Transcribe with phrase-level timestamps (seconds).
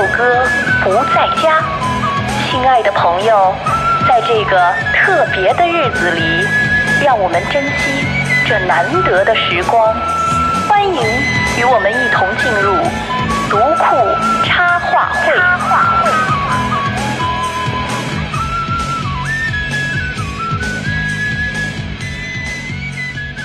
[0.00, 0.24] 今天六哥
[0.82, 1.60] 不在家，
[2.48, 3.54] 亲爱的朋友，
[4.08, 6.22] 在这个特别的日子里，
[7.04, 8.06] 让我们珍惜
[8.48, 9.94] 这难得的时光。
[10.66, 10.94] 欢迎
[11.58, 12.76] 与我们一同进入
[13.50, 13.94] 读库
[14.46, 15.36] 插画会。
[15.36, 16.10] 插画会。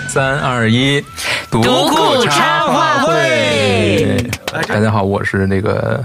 [0.08, 1.04] 三二一，
[1.52, 4.26] 独库插画会。
[4.70, 6.02] 大家好，我是那个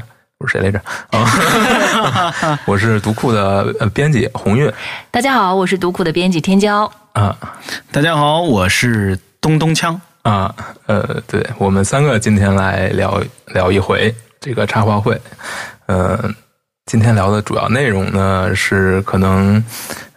[0.51, 0.81] 谁来着？
[1.13, 4.71] 啊， 我是读库的呃编辑红运。
[5.13, 6.91] 大家好，我是读库的编辑天骄。
[7.13, 7.37] 啊，
[7.93, 9.97] 大家好，我是东东锵。
[10.23, 10.53] 啊，
[10.87, 15.19] 呃，对我们三个今天来聊聊一回这个插话会。
[15.87, 16.19] 呃，
[16.87, 19.65] 今天聊的主要内容呢是可能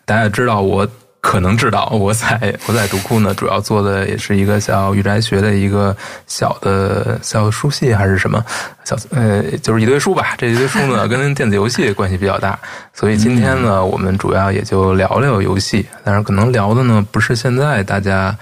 [0.03, 0.87] 大家知道我。
[1.23, 5.95] 可能知道我在 我在读库呢，主要做的也是一个叫御宅学的一个
[6.27, 8.43] 小的小书系还是什么
[8.83, 10.35] 小呃，就是一堆书吧。
[10.37, 12.59] 这一堆书呢， 跟电子游戏关系比较大，
[12.93, 15.85] 所以今天呢，我们主要也就聊聊游戏。
[16.03, 18.37] 但是可能聊的呢，不是现在大家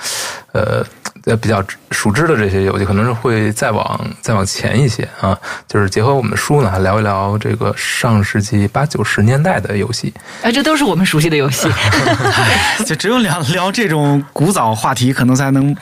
[0.53, 0.83] 呃。
[1.25, 10.13] 呃，比较熟知的这些游戏，可能是会再往再往前一些啊，就是结合我们的书呢，聊一聊这个上世纪八九十年代的游戏。
[10.41, 11.69] 哎，这都是我们熟悉的游戏。
[12.85, 15.75] 就只有聊聊这种古早话题，可能才能，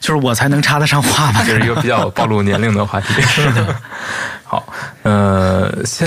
[0.00, 1.42] 就是我才能插得上话吧。
[1.44, 3.14] 就是一个比较暴露年龄的话题。
[3.22, 3.74] 是的。
[4.44, 4.66] 好，
[5.02, 6.06] 呃，先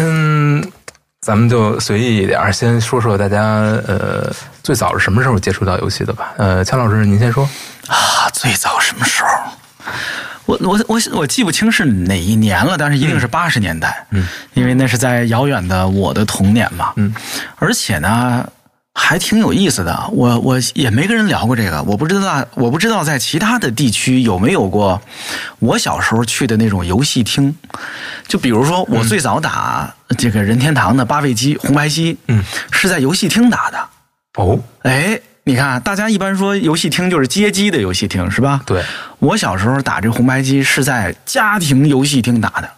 [1.22, 3.42] 咱们就随意一点，先说说大家
[3.88, 6.34] 呃最早是什么时候接触到游戏的吧。
[6.38, 7.44] 呃，钱老师，您先说。
[7.88, 9.30] 啊，最早什么时候？
[10.46, 14.06] 我我我我记不清是哪一年了，但是一定是八十年代。
[14.12, 16.94] 嗯，因为那是在遥远的我的童年嘛。
[16.98, 17.14] 嗯，
[17.58, 18.48] 而且呢，
[19.00, 20.10] 还挺有意思的。
[20.12, 25.00] 我我也没跟人聊过这个，我不知道我不知道在其他的地区有没有过
[25.60, 27.56] 我小时候去的那种游戏厅。
[28.28, 33.78] 就比如说，我最早打这个任天堂的八位机红白机，嗯，是在游戏厅打的。
[34.36, 35.20] 哦，哎。
[35.44, 38.60] 你看，大家一般说游戏厅就是街机的游戏厅，是吧？
[38.66, 38.84] 对，
[39.20, 42.70] 我小时候打这红白机是在家庭游戏厅打的。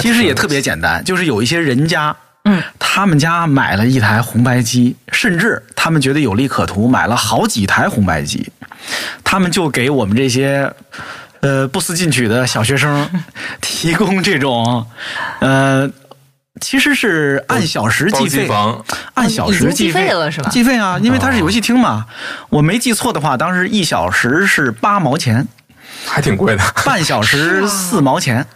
[0.00, 8.50] 其实也特别简单，就是有一些人家，嗯，他们家买了一台红白机，甚至他们觉得有利可图，买了好几台红白机，
[9.22, 10.72] 他们就给我们这些
[11.40, 13.08] 呃不思进取的小学生
[13.60, 14.86] 提供这种
[15.40, 15.90] 呃。
[16.60, 18.48] 其实是按小时计费，
[19.14, 20.10] 按小时计费。
[20.12, 20.48] 了是吧？
[20.48, 22.06] 计费啊，因为它是游戏厅嘛。
[22.48, 25.44] 我没记错的话，当时一小时是八毛钱，
[26.06, 26.62] 还挺贵的。
[26.84, 28.46] 半小时 四毛钱，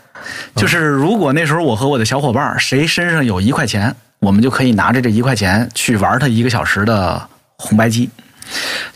[0.54, 8.08] 就是如果那时候我和我的小伙伴谁身上有一块钱，我们就可以拿着这一块钱去玩他一个小时的红白机。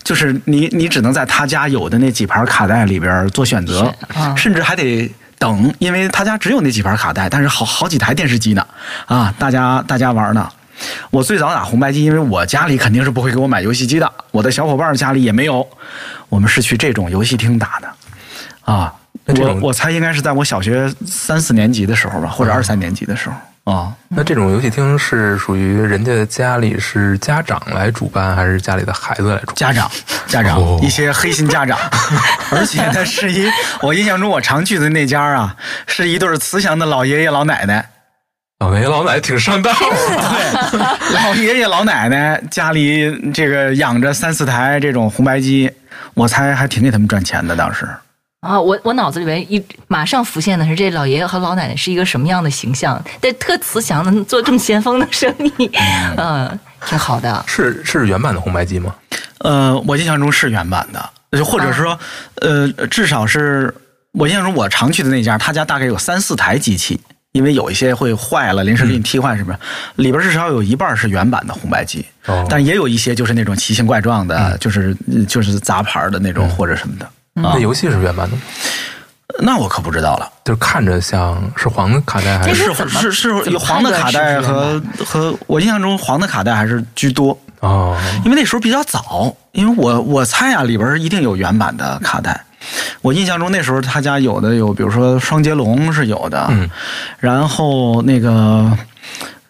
[0.03, 3.95] 就是你你只能在他家有的那几盘卡带里边做选择，
[4.37, 5.13] 甚至还得。
[5.39, 8.65] 等，因为他家只有那几盘卡带，但是好好几台电视机呢，
[9.07, 10.49] 啊，大家大家玩呢。
[11.11, 15.67] 我最早打红白机，因为我家里肯定是不会给我买游戏机的，我的小伙伴家里也没有，
[16.29, 18.95] 我们是去这种游戏厅打的，啊，
[19.27, 23.37] 我我猜应该是在我小学三四年级的时候吧，或者二三年级的时候。
[23.65, 29.55] 啊，那这种游戏厅是属于人家家里是家长来主办，还是家里的孩子来主办？
[29.55, 29.89] 家长，
[30.27, 31.79] 家长，一些黑心家长，
[32.51, 33.49] 而且呢，是一
[33.81, 35.55] 我印象中我常去的那家啊，
[35.87, 37.89] 是一对慈祥的老爷爷老奶奶。
[38.59, 45.71] 老爷爷老奶奶挺上道，对，老爷爷老奶奶家里这个养着三四台这种红白机，
[46.15, 47.89] 我猜还挺给他们赚钱的当时。
[48.43, 53.01] 啊，我我脑子里面一马上浮现的是这老爷爷和老奶奶是一个什么样的形象？
[53.21, 55.71] 但，特慈祥的做这么先锋的生意，
[56.19, 57.45] 嗯，挺好的。
[57.47, 58.93] 是是原版的红白机吗？
[59.39, 61.97] 呃，我印象中是原版的，或者说，
[62.41, 63.73] 呃，至少是
[64.11, 67.01] 我印象中我常去的那家，他家大概有三四台机器，
[67.31, 69.59] 因为有一些会坏了，临时给你替换，是不是？
[69.95, 72.05] 里边至少有一半是原版的红白机，
[72.49, 74.97] 但也有一些就是那种奇形怪状的，就是
[75.29, 77.09] 就是杂牌的那种或者什么的。
[77.35, 78.43] 那游戏是原版的吗？
[79.39, 80.31] 那我可不知道了。
[80.45, 87.99] 就是看着像是黄的卡带，还是是是有黄的卡带和和我印象中黄的卡带还是居多哦。
[88.25, 92.45] 因为那时候比较早，因为我我猜啊，里边一定有原版的卡带。
[93.01, 96.69] 我印象中那时候他家有的有，比如说双截龙是有的，嗯，
[97.19, 98.71] 然后那个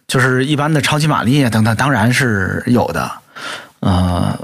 [0.07, 3.11] 就是一般的超级玛丽等等，当然是有的，
[3.81, 4.39] 呃。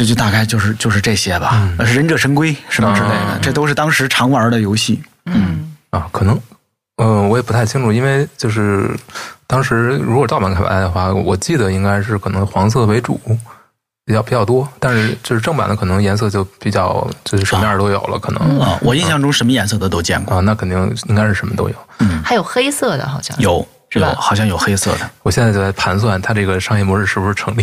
[0.00, 5.02] 这就大概就是就是这些吧，忍者神龟什么之类的，这都是当时常玩的游戏。
[5.26, 5.74] 嗯。
[5.90, 6.40] 啊，可能，
[6.96, 8.88] 嗯，我也不太清楚，因为就是
[9.46, 13.20] 当时如果盗版开发的话，我记得应该是可能黄色为主，
[14.06, 21.74] 比较比较多，但是就是正版的可能颜色就比较就是什么样都有了，可能啊，我印象中什么颜色的都见过，啊，那肯定应该是什么都有。
[21.98, 22.22] 嗯。
[22.24, 23.38] 还有黑色的，好像。
[23.38, 25.10] 有是吧有好像有黑色的。
[25.22, 27.62] 我现在就在盘算它这个商业模式是不是成立。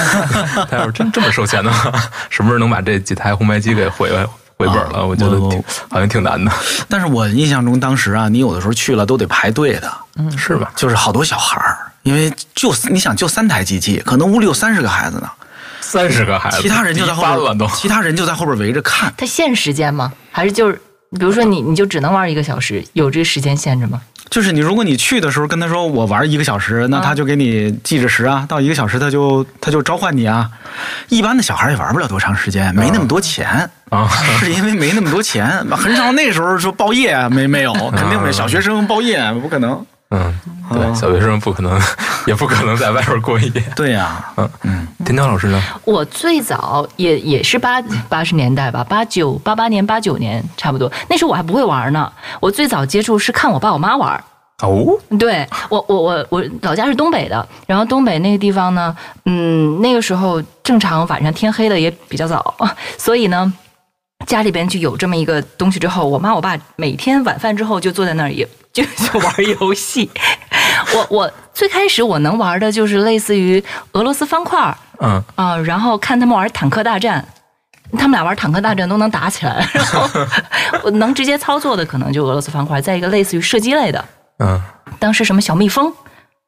[0.70, 1.90] 他要是真这么收钱的话，
[2.30, 4.26] 什么时候能把这几台红白机给回来
[4.56, 5.04] 回本了？
[5.04, 6.52] 我觉得挺好像挺难的，
[6.88, 9.92] 但是我印象中当时啊，你有的时候去了都得排队的，
[10.36, 10.70] 是吧？
[10.76, 15.30] 就是好多小孩儿，因为就你想就三台机器，可能屋里有三十个孩子呢，
[15.80, 17.22] 三十个孩子，其他人就在后
[17.54, 19.12] 边，其他人就在后边围着看。
[19.16, 20.12] 它限时间吗？
[20.30, 20.80] 还是就是
[21.18, 24.00] 比如说你你就只能玩一个小时，有这个时间限制吗？
[24.30, 30.50] 就是你，如果你去的时候跟他说我玩一个小时，那啊他就给你记着时啊，到一个小时他就他就召唤你啊。
[31.08, 34.08] 一般的小孩也玩不了多长时间，没那么多钱啊，
[34.40, 39.84] 是因为没那么多钱，很少那时候说包夜没没有，肯定没小学生包夜不可能。
[40.10, 40.40] 嗯，
[40.70, 41.80] 对，哦小学生不可能，
[42.26, 43.50] 也不可能在外边过夜。
[43.74, 45.60] 对呀、嗯嗯，田江老师呢？
[45.84, 52.12] 我最早也也是八八十年代吧，八九八八年八九年差不多，那时候我还不会玩呢。
[52.40, 54.22] 我最早接触是看我爸我妈玩。
[54.62, 62.54] 哦，对我我我我老家是东北的，然后东北那个地方呢，嗯，那个时候正常晚上天黑的也比较早，
[62.96, 63.52] 所以呢，
[64.26, 70.10] 家里边就有这么一个东西之后，我妈我爸每天晚饭之后就坐在那儿也就就玩游戏。
[70.94, 73.62] 我我最开始我能玩的就是类似于
[73.92, 77.24] 俄罗斯方块嗯，啊、然后看他们玩坦克大战。
[77.96, 80.08] 他们俩玩坦克大战都能打起来， 然后
[80.82, 84.04] 我能直接操作的可能就俄罗斯方块，再一个类似于射击类的，
[84.40, 84.60] 嗯
[84.98, 85.92] 当时什么小蜜蜂，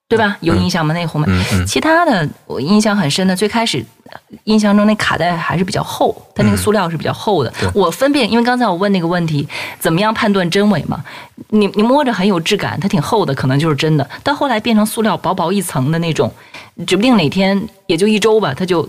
[0.08, 0.36] 对吧？
[0.40, 0.94] 有印象吗？
[0.94, 1.26] 那个红梅。
[1.66, 7.52] 其他的我印象很深的，最开始呃印象中那卡带还是比较厚，它那个塑料是比较厚的。
[7.60, 9.48] 对我分辨，因为刚才我问那个问题，
[9.80, 11.04] 怎么样判断真伪嘛？
[11.48, 14.08] 你你摸着很有质感，它挺厚的，可能就是真的。
[14.22, 16.32] 但后来变成塑料薄薄一层的那种，
[16.86, 18.88] 指不定哪天也就一周吧，它就。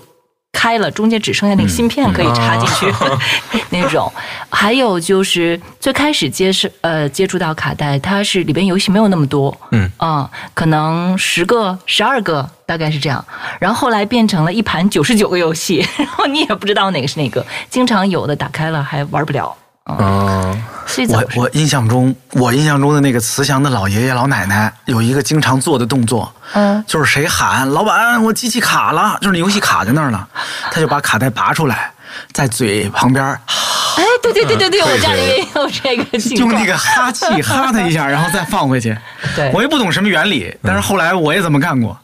[0.52, 2.94] 开了，中间只剩下那个芯片可以插进去、
[3.70, 4.12] 那种。
[4.50, 13.24] 还有就是最开始接是呃接触到卡带，它是里边游戏没有那么多，嗯啊、可能十个、十二个，大概是这样。
[13.60, 19.56] 然后后来变成了一盘九十九个游戏，然 后你也不知道哪个是哪个，经常有的打开了还玩不了。
[19.88, 20.64] 嗯，
[21.10, 30.28] 我我印象中，我印象中的那个慈祥的老爷爷老奶奶有一个经常做的动作，嗯，就是谁喊老板，我机器卡了，就是你游戏卡在那儿了，
[30.72, 31.92] 他就把卡带拔出来，
[32.34, 36.52] 在嘴旁边哎，对对对对对，嗯我家里也有这个情况。
[36.52, 38.96] 用那个哈气哈他一下，然后再放回去。
[39.36, 41.98] 对我也不懂什么原理，但是后来我也这么干过。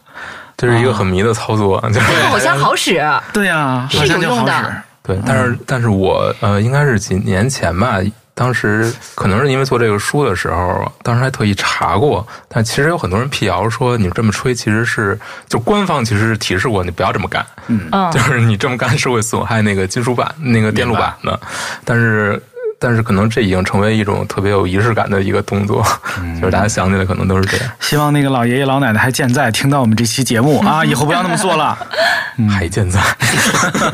[0.56, 4.72] 这是一个很迷的操作，就是这个好像好使，对呀、是好像就好有用的使。
[5.06, 7.98] 对，但是但是我呃，应该是几年前吧，
[8.34, 15.16] 当时可能是因为做这个书的时候，当时还特意查过，但其实有很多人辟谣说你这么吹其实是
[15.46, 17.88] 就官方其实是提示过你不要这么干，嗯。
[18.10, 21.38] 就是你这么干是会损害那个金属板、那个电路板的，
[21.84, 22.42] 但是。
[22.84, 25.82] 但是可能这已经成为一种特别有仪式感的一个动作，
[26.38, 27.72] 就是大家想起来可能都是这样。
[27.80, 31.78] 希望那个老爷爷老奶奶还健在，听到我们这期节目啊，以后不要那么做了。
[32.50, 33.00] 还健在。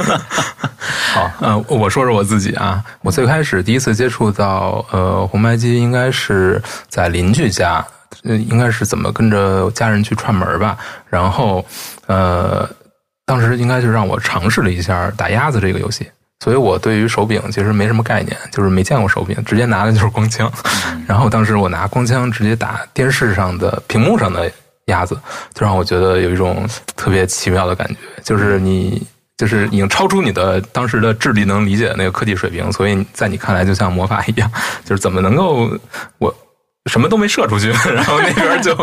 [1.15, 7.87] 好，呃，我说说我自己啊，我最开始第一次接触到呃红白机，应该是在邻居家，
[8.25, 10.77] 呃，应该是怎么跟着家人去串门吧，
[11.09, 11.65] 然后
[12.07, 12.69] 呃，
[13.25, 16.11] 当时应该就让我尝试了一下打鸭子这个游戏。
[16.43, 20.51] 所以我对于手柄其实没什么概念，就是没见过手柄，直接拿的就是光枪。
[21.07, 24.51] 然后当时我拿光枪直接打电视上的屏幕上的
[24.87, 25.15] 鸭子，
[25.55, 26.67] 就让我觉得有一种
[26.97, 29.07] 特别奇妙的感觉，就是你
[29.37, 34.51] 就是已经超出你的当时的智力能理解的那个科技水平，所以在你看来就像魔法一样，
[34.85, 35.71] 就是怎么能够
[36.19, 36.35] 我
[36.87, 38.75] 什么都没射出去， 然后那边就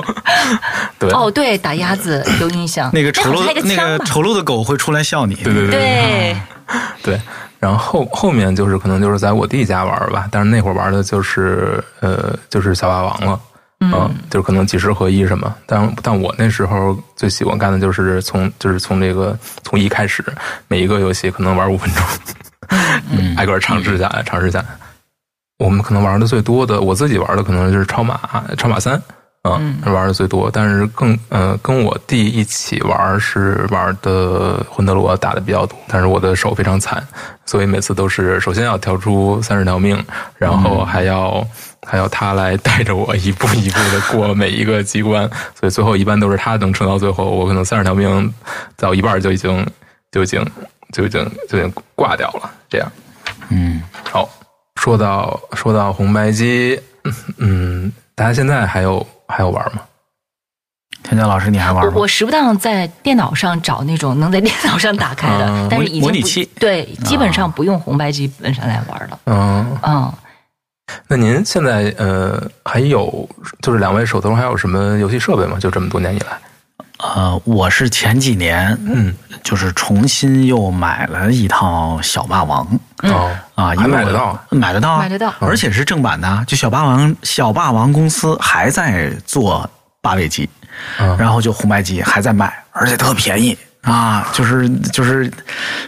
[1.00, 2.92] 对哦，对，打鸭子有印象。
[2.94, 5.34] 那个丑陋那个丑陋的狗会出来笑你。
[5.36, 6.38] 对对对对，
[7.02, 7.22] 对，
[7.60, 13.40] 然后后后面就是可能就是在我弟家玩吧，但是那会儿玩的就是呃就是小霸王了。
[13.80, 20.26] 嗯，就是可能几十合一什么，但但我那时候最喜欢干的就是从就是从这个从一开始，
[20.68, 22.04] 每一个游戏可能玩五分钟，
[23.38, 24.66] 挨个尝试下来，尝试下来。
[25.60, 28.20] 我们可能玩的最多的，我自己玩的可能就是超马
[28.58, 29.00] 超马三，
[29.60, 30.50] 嗯，玩的最多。
[30.52, 37.02] 但是更呃，跟我弟一起玩是玩的魂斗罗打的比较多，但是我的手非常残，
[37.46, 40.04] 所以每次都是首先要调出三十条命，
[40.38, 41.46] 然后还要、
[41.86, 48.34] 还要他来带着我一步一步的过每一个机关，所以最后一般都是他能撑到最后，我可能三十条命
[48.76, 49.66] 到一半就已经
[50.12, 50.46] 就已经
[50.92, 52.92] 就已经就已经挂掉了，这样。
[53.50, 54.28] 嗯，好，
[54.76, 56.80] 说到说到红白机，
[57.38, 59.82] 嗯，大家现在还有还有玩吗？
[61.04, 61.92] 天江老师，你还玩吗？
[61.96, 69.20] 我我时不当在电脑上找那种能在电脑上打开的，嗯但是已经不模拟器对，基本上不用红白机本身来玩了。
[69.26, 70.12] 嗯，嗯，
[71.08, 73.30] 那您现在呃还有
[73.62, 75.58] 就是两位手头还有什么游戏设备吗？
[75.60, 76.38] 就这么多年以来，
[76.98, 79.14] 呃，我是前几年嗯，
[79.44, 82.68] 就是重新又买了一套小霸王。
[83.04, 85.34] 哦啊，因还为买得到，买得到啊，买得到。
[85.40, 86.44] 而且是正版的。
[86.48, 89.70] 就小霸王，小霸王公司还在做
[90.02, 90.50] 八位机，
[91.00, 91.16] 嗯。
[91.18, 95.32] 然后就红白机还在卖，而且特便宜啊，就是就是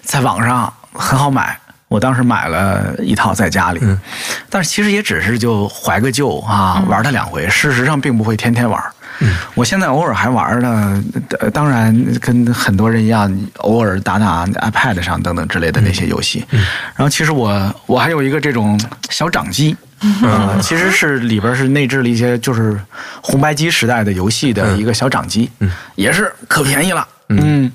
[0.03, 1.57] 在网上很好买。
[1.87, 3.99] 我当时买了一套在家里，嗯。
[4.47, 8.79] 但是其实也只是就怀个旧啊，玩它两回，事实上并不会天天玩。
[9.19, 9.35] 嗯。
[9.55, 11.03] 我现在偶尔还玩呢，
[11.39, 16.45] 呃当然跟很多人一样，偶尔打打 iPad 上等等之类的那些游戏。
[16.51, 19.75] 然后其实我我还有一个这种小掌机，
[20.21, 22.79] 呃，其实是里边是内置了一些就是
[23.21, 25.49] 红白机时代的游戏的一个小掌机，
[25.95, 27.07] 也是可便宜了。
[27.31, 27.71] 嗯，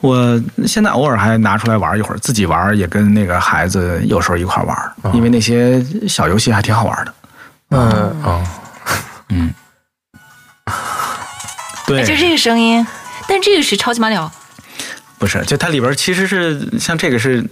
[0.00, 7.14] 我现在偶尔还拿出来玩一会儿，自己玩也跟那个孩子有时候一块玩，因为那些小游戏还挺好玩的。
[7.70, 8.16] 嗯。
[8.22, 8.46] 哦，
[11.86, 12.86] 对，哎就这个声音，
[13.28, 14.30] 但这个是超级马里奥，
[15.18, 17.42] 不是，就它里边其实是像这个是，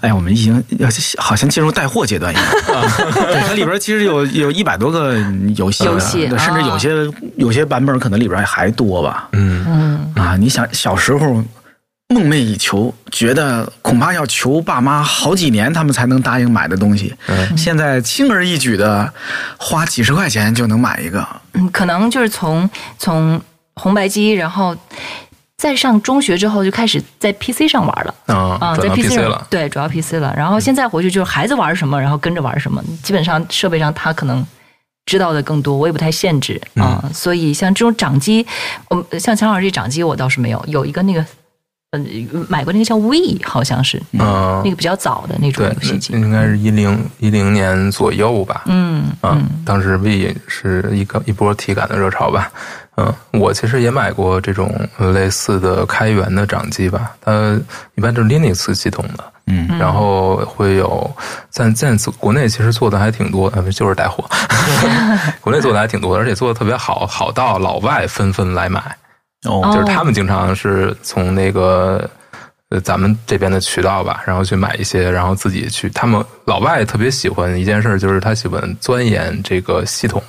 [0.00, 0.88] 哎呀，我们已经要
[1.18, 2.44] 好像进入带货阶段一样。
[3.14, 5.14] 对，它里边其实有有一百多个
[5.56, 6.90] 游戏，游戏对甚至有些
[7.36, 9.28] 有些版本可能里边还多吧。
[9.32, 11.44] 嗯嗯，啊，你想小时候
[12.12, 19.12] 梦寐以求，觉得恐怕要求爸妈好几年他们才能答应买的东西，嗯现在轻而易举的
[19.56, 21.26] 花几十块钱就能买一个。
[21.54, 23.40] 嗯，可能就是从从
[23.74, 24.76] 红白机，然后
[25.56, 28.14] 再上中学之后就开始在 PC 上玩了。
[28.26, 30.34] 啊，啊，在 PC 上了，对，主要 PC 了。
[30.36, 32.82] 然后现在回去就是孩子玩什么，然后跟着玩什么。
[33.02, 34.44] 基本上设备上他可能
[35.06, 37.02] 知道的更多，我也不太限制啊。
[37.14, 38.46] 所以像这种掌机，
[38.88, 41.24] 我像强老师这掌机我倒是没有，有一个那个。
[41.94, 46.20] 嗯，买过那个叫 We，好像是，嗯那个比较早的那种对游戏，机那。
[46.20, 48.62] 应该是一零一零年左右吧。
[48.64, 52.50] 嗯啊嗯，当时 V 是一个一波体感的热潮吧。
[52.96, 54.74] 嗯，我其实也买过这种
[55.12, 57.60] 类似的开源的掌机吧，它
[57.94, 61.14] 一般就是 Linux 系统的，嗯然后会有
[61.50, 64.24] 在在国内其实做的还挺多，呃，就是带货，
[65.42, 68.96] 国内做的还挺多，而且做的特别好，好到老外纷纷来买。
[69.48, 72.08] 哦哦就是他们经常是从那个
[72.68, 75.88] 呃咱们这边的渠道吧，然后去买一些，然后自己去。
[75.90, 80.22] 他们老外特别喜欢一件事，就是他喜欢钻研这个系统，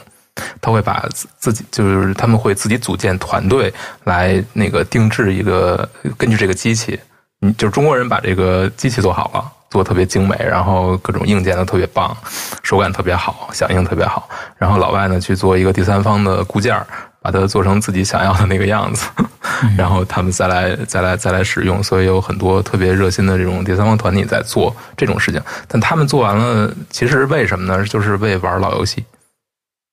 [0.60, 7.00] 他会把自自己就是他们会自己组建团队来那个定制一个根据这个机器，
[7.42, 9.52] 嗯，就是中国人把这个机器做好了。
[9.74, 12.16] 做得特别精美，然后各种硬件都特别棒，
[12.62, 14.30] 手感特别好，响应特别好。
[14.56, 16.86] 然后老外呢去做一个第三方的固件儿，
[17.24, 19.08] 把它做成自己想要的那个样子，
[19.78, 21.82] 然后他们再来再来再来使用。
[21.82, 25.42] 所以有很多特别热心的这种第三方团体在做这种事情。
[25.70, 27.84] 但他们做完了，其实为什么呢？
[27.86, 29.06] 就是为玩老游戏，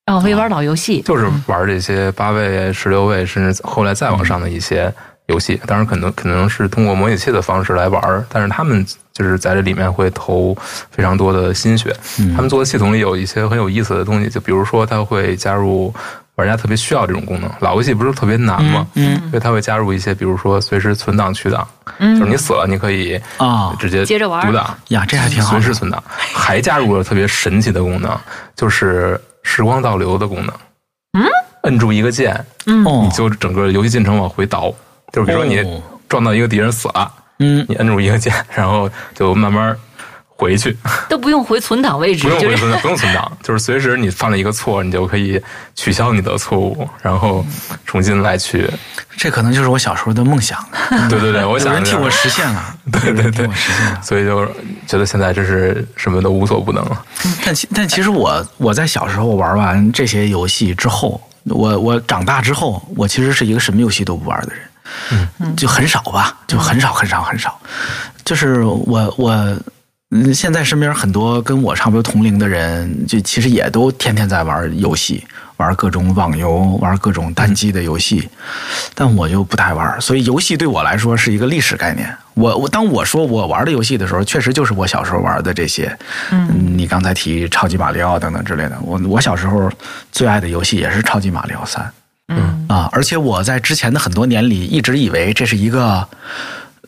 [0.06, 4.92] 哦，为玩老游戏，就是玩这些八位、十六位，甚至后来再往上的一些
[5.26, 5.60] 游戏。
[5.66, 10.56] 当然，可能可能是通过模拟器的方式来玩，但是他们就是在这里面会投
[10.90, 11.94] 非常多的心血。
[12.34, 15.94] 他们做的系统里有一些很有意思的东西，就比如说，他会加入
[16.40, 17.50] 玩家特别需要这种功能。
[17.60, 18.86] 老游戏不是特别难吗？
[18.94, 21.66] 嗯所以它会加入一些，比如说随时存档取档，
[21.98, 24.76] 嗯就是你死了，你可以啊直接接着玩读档。
[24.88, 25.74] 呀，这还挺好随时。
[25.74, 26.02] 存档，
[26.34, 28.18] 还加入了特别神奇的功能，
[28.56, 30.54] 就是时光倒流的功能。
[31.12, 31.24] 嗯，
[31.62, 34.72] 摁住一个键，嗯你就整个游戏进程往回倒。
[35.12, 39.76] 就是比如说你哦撞到一个敌人死了，嗯，你摁住一个键，然后就慢慢
[40.40, 40.74] 回去，
[41.06, 45.38] 都不用回存档位置，不用回存，不用存档，就是随时你犯了一个错，你就可以
[45.74, 47.44] 取消你的错误，然后
[47.84, 48.68] 重新来去。
[49.18, 50.58] 这可能就是我小时候的梦想，
[51.10, 54.00] 对对对，我想着有人替我实现了， 对对对我实现了。
[54.02, 54.46] 所以就
[54.86, 57.04] 觉得现在真是什么都无所不能了。
[57.44, 67.60] 但其但其实我我在小时候玩完这些游戏之后，我我长大之后，我其实是一个什么游戏都不玩的人，嗯，就很少吧，就很少很少很少。
[68.24, 69.56] 就是我我
[70.12, 75.24] 嗯，现在身边很多跟我差不多同龄的人，就其实也都天天在玩游戏，
[75.56, 78.28] 玩各种网游，玩各种单机的游戏，
[78.92, 82.12] 但我就不太玩，所以游戏对我来说是一个历史概念。
[82.34, 85.96] 我我当我说我玩的游戏的时候，确实就是我小时候玩的这些。
[86.32, 89.70] 嗯，你刚才提超级马里奥等等之类的，我我小时候
[90.10, 91.88] 最爱的游戏也是超级马里奥三。
[92.32, 96.08] 嗯啊，而且我在之前的很多年里一直以为这是一个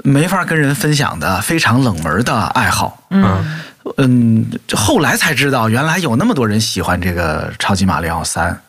[0.02, 3.02] 没法跟人分享的非常冷门的爱好。
[3.10, 3.60] 嗯
[3.96, 8.60] 嗯，就后来才知道，原来有那么多人喜欢这个超级马里奥三。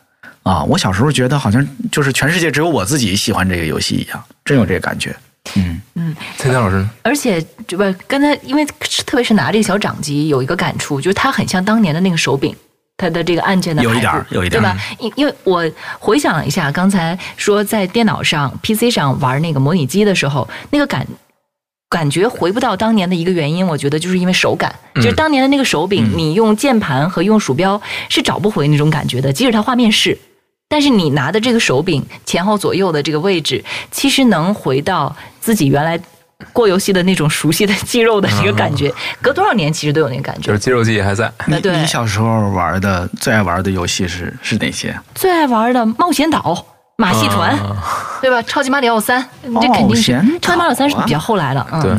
[0.41, 5.15] 啊，我小时候觉得好像就是全世界只有我自己喜欢这个游戏一样，真有这个感觉。
[5.55, 6.89] 嗯，嗯，蔡天老师呢？
[7.03, 8.65] 而且这不刚才因为
[9.05, 12.55] 特别是拿这个小掌机有一个感触，就是它很像当年的那个手柄。
[13.03, 14.77] 它的这个按键的有一点儿有一点儿对吧？
[14.99, 15.69] 因因为我
[15.99, 21.05] 回想了一下，刚才说在电脑上、PC 上玩那个模拟机的时候，那个感
[21.89, 30.17] 感觉回不到当年的一个原因，我觉得就是因为手感，嗯就是当年的那个手柄，嗯你用键盘和用鼠标是找不回那种感觉的，即使它画面是。
[30.69, 35.99] 但是你拿的这个手柄前后左右的这个位置，其实能回到自己原来
[36.51, 40.59] 过游戏的那种熟悉的肌肉的这个感觉，隔多少年其实都有那个感觉就是。
[40.59, 41.31] 肌肉记忆还在。
[41.47, 44.93] 你对你小时候玩的最爱玩的游戏是是哪些？
[45.15, 46.65] 最爱玩的冒险岛、
[46.97, 47.77] 马戏团，啊
[48.21, 48.41] 对吧？
[48.43, 51.91] 超级马里奥三，这肯定是超级马里奥三是比较后来的，嗯，对，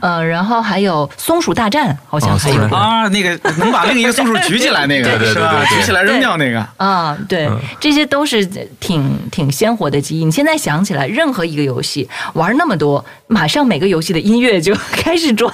[0.00, 6.66] 呃，然后还有松鼠大战，好像哦还有啊，那个能把另一个松鼠举起来那个，对对对是吧举起来扔掉那个。
[6.76, 8.44] 啊，对嗯，这些都是
[8.78, 10.24] 挺挺鲜活的记忆。
[10.24, 15.52] 你现在想起来，任何一个游戏玩那么多，马上每个游戏的音乐就 开始转，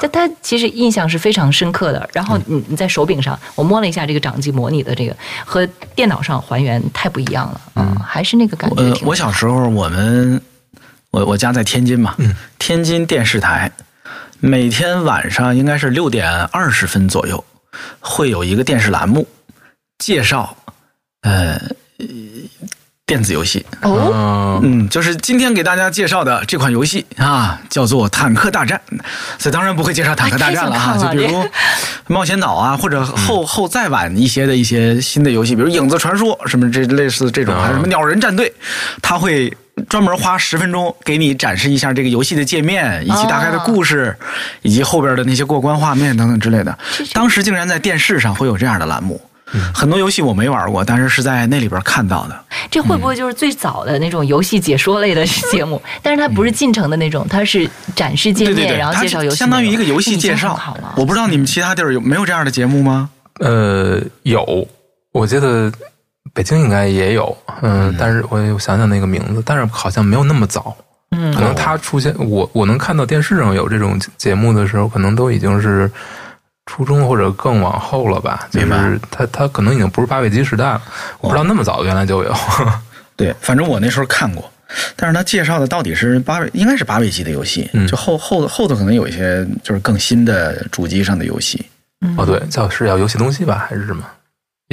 [0.00, 2.08] 它它其实印象是非常深刻的。
[2.12, 10.40] 然后你你在手柄上，我摸了一下这个掌机模拟的这个，和电脑上还原太不一样了，嗯，还是那个感觉呃。，我小时候我们
[11.14, 13.70] 我我家在天津嘛，嗯天津电视台
[14.40, 17.44] 每天晚上应该是六点二十分左右
[18.00, 19.28] 会有一个电视栏目
[19.96, 20.56] 介绍
[21.22, 21.60] 呃
[23.06, 23.64] 电子游戏。
[23.82, 28.80] 哦，嗯嗯，就是今天给大家介绍的这款游戏啊，叫做《坦克大战》。
[29.38, 31.48] 所以当然不会介绍坦克大战了哈，就比如
[32.08, 38.52] 冒险岛啊，或者后后再晚一些的一些新的游戏，比如《影子传说》什么这类似这种，啊还有什么鸟人战队，
[39.00, 39.56] 他会。
[39.88, 44.16] 专门花十分钟给你展示一下这个游戏的界面，以及大概的故事，
[44.62, 46.76] 以及后边的那些过关画面等等之类的。
[47.12, 49.20] 当时竟然在电视上会有这样的栏目，
[49.72, 52.44] 很多游戏我没玩过，但是是在那里边看到的。
[52.70, 55.80] 这会不会就是最早的那种游戏解说类的节目？
[56.02, 60.58] 但是它不是进程的那种，它是展示界面，对对对，然后介绍游戏，相当于一个游戏介绍。
[60.96, 63.10] 我不知道你们其他地儿有没有这样的节目吗？
[63.40, 64.66] 呃，有，
[65.12, 65.70] 我记得
[66.34, 70.76] 北京应该也有，嗯，但是我我想想那个名字，但是好像没有那么早。
[71.16, 75.88] 嗯可能它出现，我我能看到电视上有这种节目的时候，可能都已经是
[76.66, 78.48] 初中或者更往后了吧。
[78.50, 80.82] 就明白是它它可能已经不是八位机时代了，
[81.20, 82.34] 我不知道那么早原来就有。
[83.14, 84.50] 对，反正我那时候看过，
[84.96, 91.64] 但是他介绍的到底是八位，应该是八位机的游戏，嗯就后后后头可能有一些就是更新的主机上的游戏。
[92.18, 94.02] 哦，对，叫是叫游戏东西吧，还是什么？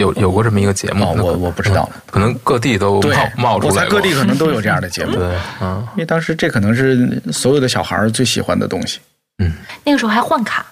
[0.02, 3.76] 有有过这么一个节目，哦我我不知道了可能各地都冒冒出来。
[3.76, 9.00] 我猜各地可能都有这样的节目，对，嗯因为当时这可能是所有的小孩最喜欢的东西。
[9.40, 9.54] 嗯
[9.86, 10.66] 那个时候还换卡，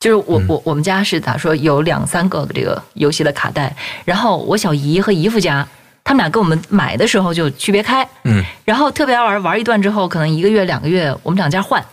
[0.00, 5.66] 就是我嗯我我们家是咋说有两三个这个游戏的卡带，然后我小姨和姨夫家。
[6.08, 11.84] 他们俩跟我们买的时候就区别开，嗯，然后特别爱玩，玩一段之后，可能一个月两个月，我们两家换，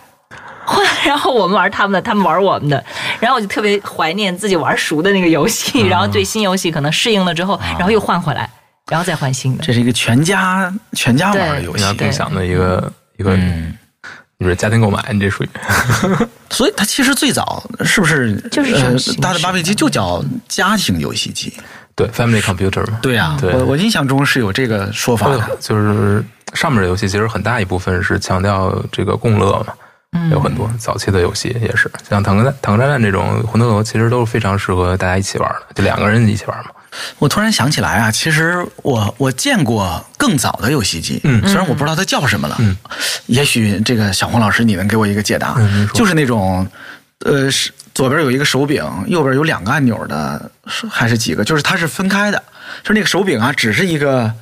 [0.66, 2.84] 换， 然后我们玩他们的，他们玩我们的，
[3.20, 8.48] 然后我就特别怀念自己玩熟的那个游戏，然后对新游戏可能适应了之后，然后又换回来，
[8.88, 9.64] 然后再换新的。
[9.64, 13.76] 这是一个全家全家玩的游戏，共享的一个一个，嗯，
[14.38, 15.48] 你是家庭购买，你这属于。
[16.50, 21.52] 所以它其实最早是不是就是大的八位机就叫家庭游戏机？
[21.96, 22.98] 对 family computer 嘛。
[23.02, 23.52] 对呀、对。
[23.54, 25.56] 我我印象中是有这个说法的。
[25.60, 29.76] 就是上面的游戏其实很大一部分是强调这个共乐嘛，嗯
[30.30, 36.70] 有很多早期的游戏也是，像坦克坦克大战这种魂斗罗，其实都是非常适合大家一起玩的，就两个人一起玩嘛。
[37.18, 41.42] 我突然想起来啊，其实我我见过更早的游戏机，嗯。
[41.42, 42.76] 虽然我不知道它叫什么了，嗯，
[43.26, 45.98] 也许这个小黄老师你能给我一个解答，嗯您说。
[45.98, 46.64] 就是那种，
[47.24, 51.42] 呃，是左边有一个手柄，右边有两个按钮的，是还是几个？
[51.44, 52.40] 就是它是分开的，
[52.84, 54.32] 就是那个手柄啊，只是一个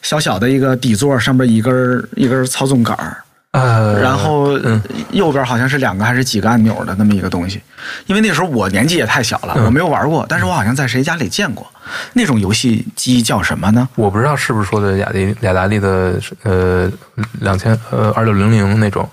[0.00, 3.24] 小小的一个底座，上边一根一根操纵杆儿，
[3.56, 7.60] 呃，然后嗯右边好像是两个还是几个按钮的那么一个东西。
[8.06, 11.66] 因为那时候我年纪也太小了，嗯我没有玩过，但是我好像在谁家里见过。
[12.12, 13.88] 那种游戏机叫什么呢？
[13.94, 16.90] 我不知道是不是说的雅迪雅达利的呃
[17.40, 19.08] 两千呃二六零零那种。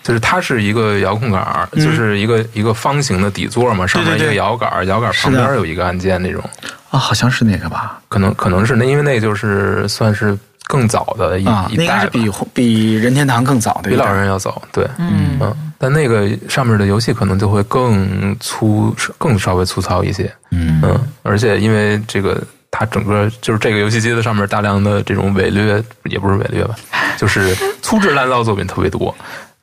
[0.00, 6.42] 就是它是一个遥控杆就是一个一个方形的底座嘛，上面一个对对摇杆，摇杆旁边有一个按键那种，
[6.90, 8.00] 啊，好像是那个吧？
[8.08, 10.34] 可能可能是那，因为那就是算是
[10.68, 15.36] 更早的一、啊，一那应该是代吧比比任天堂更早比老人要早，对，嗯。
[15.40, 20.80] 嗯，但那个上面的游戏可能就会更粗，更稍微粗糙一些，嗯。
[20.84, 26.76] 嗯，而且因为这个它整个就是这个游戏机的上面大量的这种伪劣，也不是伪劣吧，
[27.16, 29.14] 就是粗制滥造作品特别多。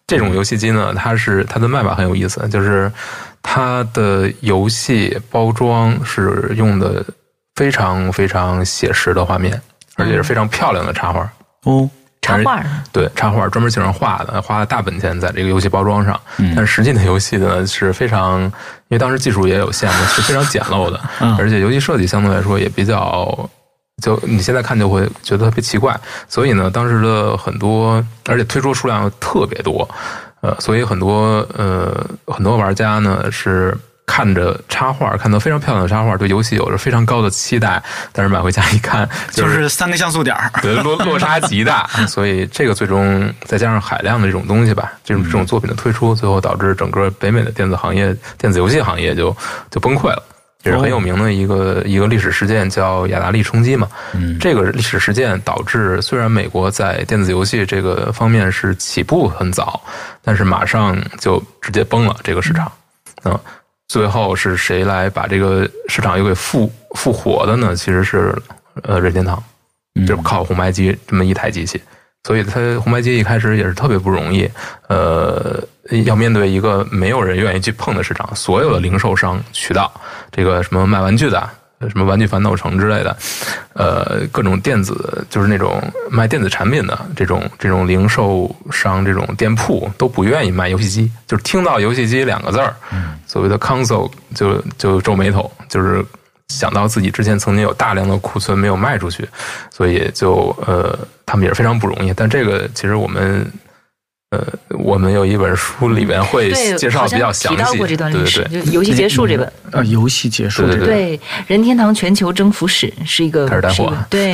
[0.08, 2.92] 这种游戏机呢，它是它的卖法很有意思，就是
[3.44, 7.04] 它的游戏包装是用的
[7.56, 9.60] 非常非常写实的画面，
[9.96, 11.30] 而且是非常漂亮的插画。
[11.64, 11.90] 哦，
[12.22, 16.20] 插画儿对，插画专门请人画的，花了大本钱在这个游戏包装上。
[16.38, 18.52] 嗯但是实际的游戏呢是非常，因
[18.90, 23.50] 为当时技术也有限嘛，是非常简陋的，嗯而且游戏设计相对来说也比较。
[24.04, 29.90] 就你现在看就会觉得特别奇怪，所以呢，当时的很多，而且推出数量特别多，
[30.42, 33.74] 呃，所以很多呃很多玩家呢是
[34.06, 40.52] 看着插画，看到非常漂亮的插画，对游戏有着非常高的期待，但是买回家一看，就是三个像素点儿。
[40.62, 49.36] 对，落落差极大， 所以这个最终再加上海量的这种东西吧，这种这种作品的推出，最后导致整个北美的电子行业、电子游戏行业就
[49.70, 50.24] 就崩溃了。
[50.64, 53.88] 也是很有名的一个一个历史事件，叫雅达利冲击嘛。
[54.14, 59.80] 嗯这个历史事件导致，虽然美国在电子游戏这个方面是起步很早，
[60.24, 62.72] 但是马上就直接崩了这个市场。
[63.26, 63.40] 嗯，
[63.88, 67.76] 最后是谁来把这个市场又给复复活的呢？
[67.76, 68.36] 其实是
[68.84, 69.42] 呃任天堂。
[69.98, 71.82] 嗯就是靠红白机这么一台机器，
[72.26, 74.46] 所以它红白机一开始也是特别不容易，
[74.90, 75.58] 呃，
[76.04, 79.90] 要面对一个没有人愿意去碰的市场，所有的零售商渠道，
[80.34, 81.50] 这个什么卖玩具的。
[81.90, 83.18] 什么玩具反斗城之类的，
[83.74, 92.74] 呃，各种电子就是那种卖电子产品的这种这种零售商、这种店铺都不愿意卖游戏机，就是听到游戏机两个字儿，
[93.28, 96.06] 所谓的 console 就就皱眉头，就是
[96.50, 99.28] 想到自己之前曾经有大量的库存没有卖出去，
[99.72, 102.14] 所以就呃，他们也是非常不容易。
[102.14, 103.46] 但这个其实我们
[104.32, 108.66] 呃，我们有一本书里面会，介绍比较详细，提到过这段历史，对对对。
[108.66, 109.54] 就游戏结束这本。
[109.72, 114.34] 呃，游戏结束对这个，对，任天堂全球征服史是一个是一个对，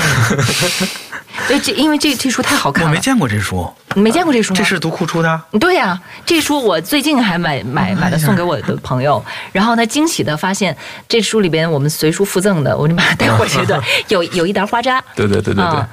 [1.47, 4.57] 对， 这因为这这书太好看了，我没见过这书，你没见过这书吗？
[4.57, 5.41] 这是读库出的。
[5.59, 10.75] 对呀、这书我最近还买买买了送给我的朋友，然后他惊喜的发现
[11.09, 15.87] 这书里边我们随书附赠的，我就把它带回去的， 有有一沓花渣，对对对对对啊。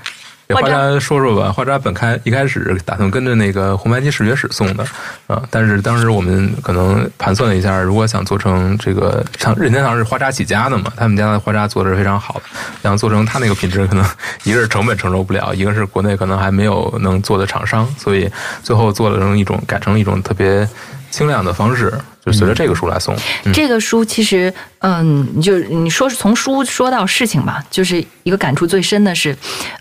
[0.49, 4.85] 给花花渣渣说说吧，花渣本开一开始打算跟着那个红白机视觉史送的
[5.27, 12.43] 啊，但是当时我们可能盘算了一下，如果想做成这个，像任天堂是花渣起家的嘛，他们家的花渣做的是非常好的，
[12.83, 14.03] 想做成他那个品质，可能
[14.45, 18.31] 一个是成本承受不了，一个是国内可能还没有能做的厂商，所以
[18.63, 20.67] 最后做了成一种改成了一种特别
[21.11, 21.93] 轻量的方式，
[22.31, 23.17] 就随着这个书来送。
[23.45, 23.53] 嗯。
[23.53, 29.37] 这个书其实，嗯，就是你说是从书说到事情吧，就是一个感触最深的是，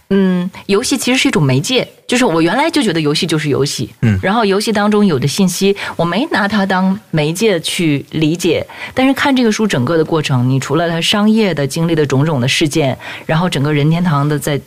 [0.10, 4.18] 嗯，游戏其实是一种媒介，就是我原来就觉得游戏就是游戏，嗯。
[4.22, 14.60] 然后游戏当中有的信息我没拿它当媒介去理解，但是看这个书整个的过程，你除了它商业的经历的种种的事件，然后整个任天堂的在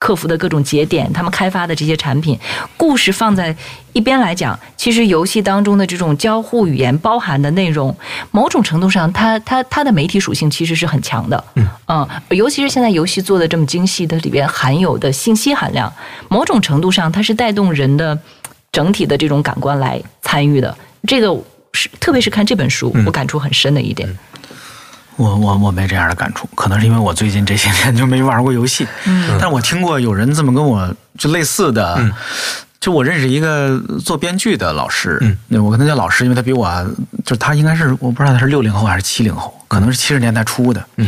[0.00, 2.36] 克服的各种节点，他们开发的这些产品，
[2.74, 3.54] 故事放在
[3.92, 7.94] 一边来讲，其实游戏当中的这种交互语言包含的内容，
[8.30, 11.44] 某种程度上它，它它的媒体属性其实是很强的。
[11.86, 15.92] 嗯尤其是现在游戏做的这么精细，它里边含有的信息含量，
[16.28, 18.18] 某种程度上它是带动人的
[18.72, 20.74] 整体的这种感官来参与的。
[21.06, 21.38] 这个
[21.74, 24.08] 是特别是看这本书，我感触很深的一点。
[25.20, 28.86] 我我我没这样的感触，可能是因为我最近这些年就没玩过游戏。
[29.04, 31.96] 嗯，但我听过有人这么跟我就类似的。
[31.98, 32.12] 嗯
[32.80, 35.18] 就我认识一个做编剧的老师，
[35.50, 36.66] 嗯我跟他叫老师，因为他比我，
[37.26, 40.82] 就是他应该是我不知道他是六零后还是七零后，可能是七十年代初的。
[40.96, 41.06] 嗯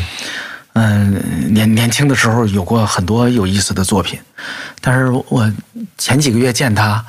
[0.75, 4.21] 嗯，年年轻的时候有过很多有意思的作品，
[4.83, 5.51] 但是我
[5.97, 7.03] 前几个月见他，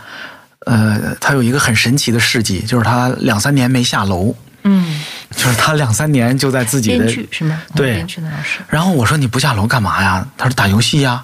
[0.65, 4.33] 呃，他有一个很神奇的事迹，就是他两三年没下楼，
[4.63, 4.99] 嗯，
[5.31, 7.61] 就是他两三年就在自己的编剧是吗？
[7.75, 8.59] 对编剧的老师。
[8.67, 10.25] 然后我说你不下楼干嘛呀？
[10.37, 11.23] 他说打游戏呀。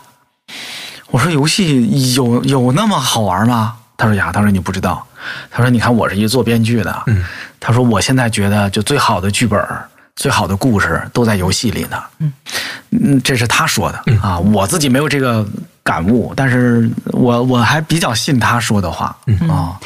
[1.07, 3.75] 我说游戏有有那么好玩吗？
[3.97, 5.05] 他说呀，他说你不知道。
[5.51, 7.25] 他说你看我是一做编剧的，嗯
[7.59, 9.61] 他说我现在觉得就最好的剧本、
[10.15, 12.01] 最好的故事都在游戏里呢。
[12.91, 15.45] 嗯，这是他说的啊，我自己没有这个
[15.83, 19.15] 感悟，但是我我还比较信他说的话
[19.49, 19.77] 啊。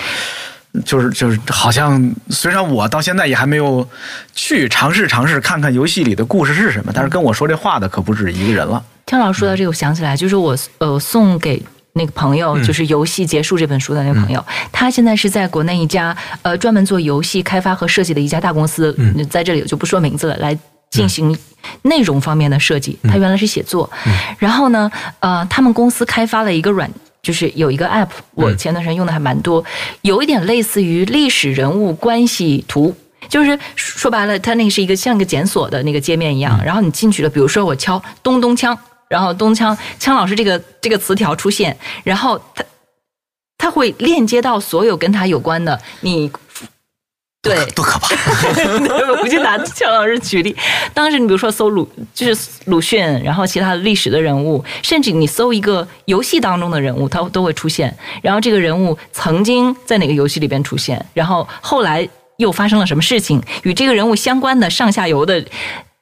[0.85, 3.87] 就是就是，好像虽然我到现在也还没有
[4.33, 8.83] 去尝试尝试看看游戏里的故事是什么，但是跟我说这话的可不止一个人了。
[9.05, 11.61] 听老师说到这个，我想起来，就是我呃送给
[11.93, 20.57] 那个朋友，嗯就是《游戏结束》这本书的那个朋友，他现在是在国内一家呃专门做游戏开发和设计的一家大公司，嗯在这里我就不说名字了，来
[20.89, 21.37] 进行
[21.83, 22.97] 内容方面的设计。
[23.03, 23.87] 他原来是写作，
[24.39, 26.89] 然后呢，呃，他们公司开发了一个软。
[27.23, 29.63] 就是有一个 app，我前段时间用的还蛮多，
[30.01, 32.93] 有一点类似于历史人物关系图，
[33.29, 42.65] 就是说白了，它那个是一个像一个检索的那个界面一样，然后你进去了，比如说我敲咚咚锵，然后咚锵锵老师这个这个词条出现，然后它
[43.57, 46.29] 它会链接到所有跟他有关的你
[47.43, 48.07] 对，多可怕！
[49.21, 50.55] 我就拿乔老师举例，
[50.93, 57.93] 当时你比如说搜鲁，就是鲁迅，然后其他的历史的人物，甚至你搜一个游戏当中的人物，他都会出现。
[58.21, 65.45] 然后这个人物曾经在哪个游戏里边出现，然后后来又发生了什么事情，与这个人物相关的上下游的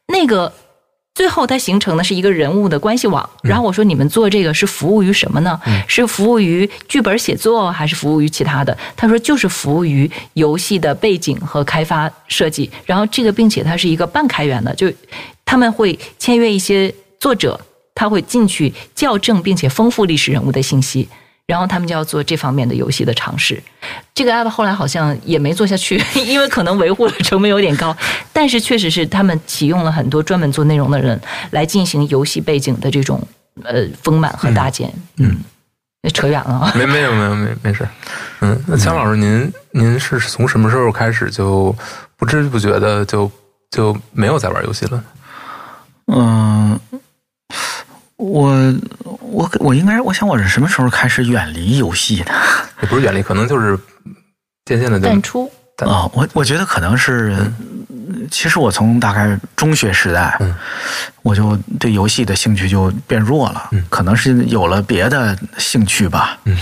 [0.07, 0.53] 那个。
[1.21, 3.29] 最后，它形成的是一个人物的关系网。
[3.43, 5.61] 然后我说：“你们做这个是服务于什么呢？
[5.87, 12.67] 是服务于剧本写作，还是服务于其他的？”他说：“就是服务于游戏的背景和开发设计。
[12.87, 14.91] 然后这个，并且它是一个半开源的，就
[15.45, 17.61] 他们会签约一些作者，
[17.93, 21.07] 他会进去校正并且丰富历史人物的信息。”
[21.45, 23.61] 然后他们就要做这方面的游戏的尝试，
[24.13, 27.95] 这个 app 后来好像也没做下去， 因为可能维护的成本有点高。
[28.31, 31.19] 但是确实是他们启用了很多专门做内容的人
[31.51, 33.21] 来进行游戏背景的这种
[33.63, 34.91] 呃丰满和搭建。
[35.17, 35.37] 嗯，
[36.13, 36.71] 扯远了啊。
[36.75, 37.87] 没没有没有没没事。
[38.39, 41.75] 嗯，那姜老师，您您是从什么时候开始就
[42.17, 43.29] 不知不觉的就
[43.69, 45.03] 就没有在玩游戏了？
[46.07, 46.79] 嗯。
[48.21, 48.73] 我
[49.19, 52.31] 我我应该我想我是什么时候开始远离游戏的？
[52.83, 53.77] 也不是远离，可能就是
[54.65, 56.07] 渐渐的淡出啊。
[56.13, 57.35] 我我觉得可能是，
[58.29, 60.37] 其实我从大概中学时代，
[61.23, 63.69] 我就对游戏的兴趣就变弱了。
[63.71, 66.37] 嗯可能是有了别的兴趣吧。
[66.45, 66.57] 嗯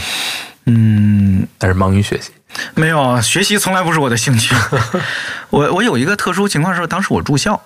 [0.65, 2.31] 嗯，但是忙于学习，
[2.73, 4.55] 没有学习从来不是我的兴趣。
[5.51, 7.59] 我我有一个特殊情况是，当时我住校，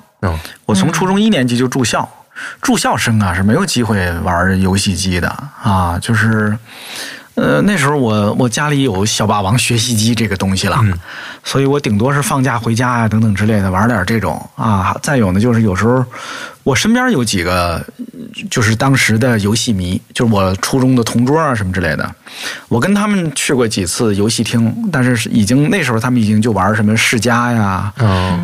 [0.66, 2.10] 我从初中一年级就住校。
[2.62, 5.30] 住校生啊是没有机会玩游戏机的
[5.62, 6.58] 啊，就是，
[7.36, 10.80] 呃，那时候我我家里有小霸王学习机这个东西了，
[11.44, 14.96] 所以我顶多是放假回家啊等等之类的玩点这种啊。
[15.02, 16.06] 再有呢，就是有时候
[16.64, 17.86] 我身边有几个。
[18.50, 22.16] 就是当时的游戏迷，就是我初中的同桌啊什么之类的，
[22.68, 27.94] 我跟他们去过几次游戏厅，但是已经那时候他们已经就玩什么世嘉呀，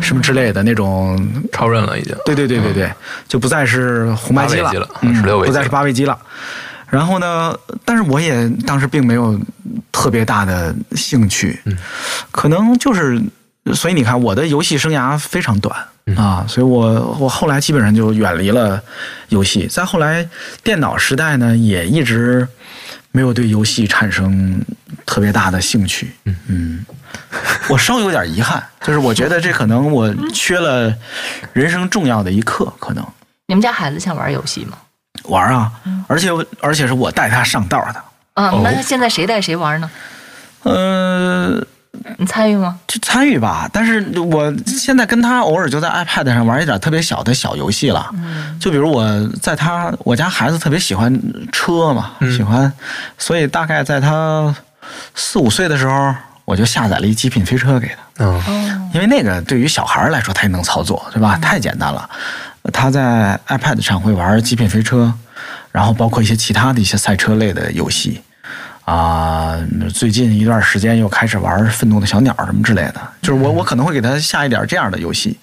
[0.00, 1.18] 什么之类的那种
[1.52, 2.14] 超任了已经。
[2.24, 2.92] 对对对对对，
[3.26, 4.70] 就不再是红白机了，
[5.12, 6.16] 十六位不再是八位机了。
[6.88, 7.52] 然后呢，
[7.84, 9.38] 但是我也当时并没有
[9.90, 11.60] 特别大的兴趣，
[12.30, 13.20] 可能就是，
[13.74, 15.76] 所以你看我的游戏生涯非常短。
[16.16, 18.80] 啊，所以我我后来基本上就远离了
[19.28, 19.66] 游戏。
[19.66, 20.28] 再后来，
[20.62, 22.46] 电脑时代呢，也一直
[23.12, 24.60] 没有对游戏产生
[25.04, 26.12] 特别大的兴趣。
[26.24, 26.86] 嗯嗯，
[27.68, 30.94] 我稍有点遗憾，就是我觉得这可能我缺了
[31.52, 32.72] 人生重要的一课。
[32.78, 33.06] 可能
[33.46, 34.78] 你们家孩子想玩游戏吗？
[35.24, 35.72] 玩啊，
[36.06, 38.02] 而且而且是我带他上道的。
[38.34, 39.90] 啊，那现在谁带谁玩呢？
[40.64, 41.66] 嗯。
[42.18, 42.78] 你参与吗？
[42.86, 48.08] 就参与吧，但是我现在跟他偶尔就在 iPad 上玩一点特别小的小游戏了。
[48.14, 51.12] 嗯，就比如我在他我家孩子特别喜欢
[51.52, 52.72] 车嘛，喜欢，
[53.18, 54.54] 所以大概在他
[55.14, 58.24] 四五岁的时候，我就下载了一极品飞车给他。
[58.24, 61.36] 嗯，因为那个对于小孩来说太能操作，对吧？
[61.38, 62.08] 太简单了。
[62.72, 65.12] 他在 iPad 上会玩极品飞车，
[65.72, 68.20] 然后包括一些其他的一些赛车类的游戏。
[68.90, 69.56] 啊，
[69.94, 75.38] 最近一段时间又开始玩愤怒的小鸟什么之类的，就是我我可能会给他下一点这样的游戏，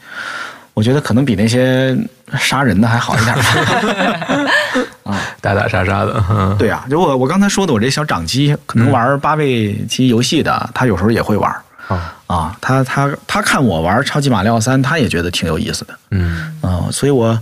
[0.73, 1.97] 我觉得可能比那些
[2.37, 3.35] 杀人的还好一点。
[5.07, 11.49] 啊，打打杀杀的，对啊，就我我刚才说的，我这小掌机可能玩八位机游戏的，他有时候也会玩。
[11.87, 16.53] 啊啊，他他他看我玩超级马里奥三，他也觉得挺有意思的，嗯。
[16.61, 17.39] 啊，所以我。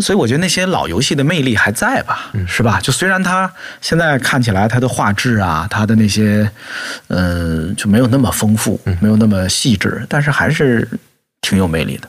[0.00, 2.78] 所以我觉得那些老游戏的魅力还在吧，是吧？
[2.80, 6.48] 就虽然它现在看起来它的画质啊，它的那些，
[7.08, 10.88] 嗯，就没有那么丰富，没有那么细致，但是还是
[11.40, 12.08] 挺有魅力的。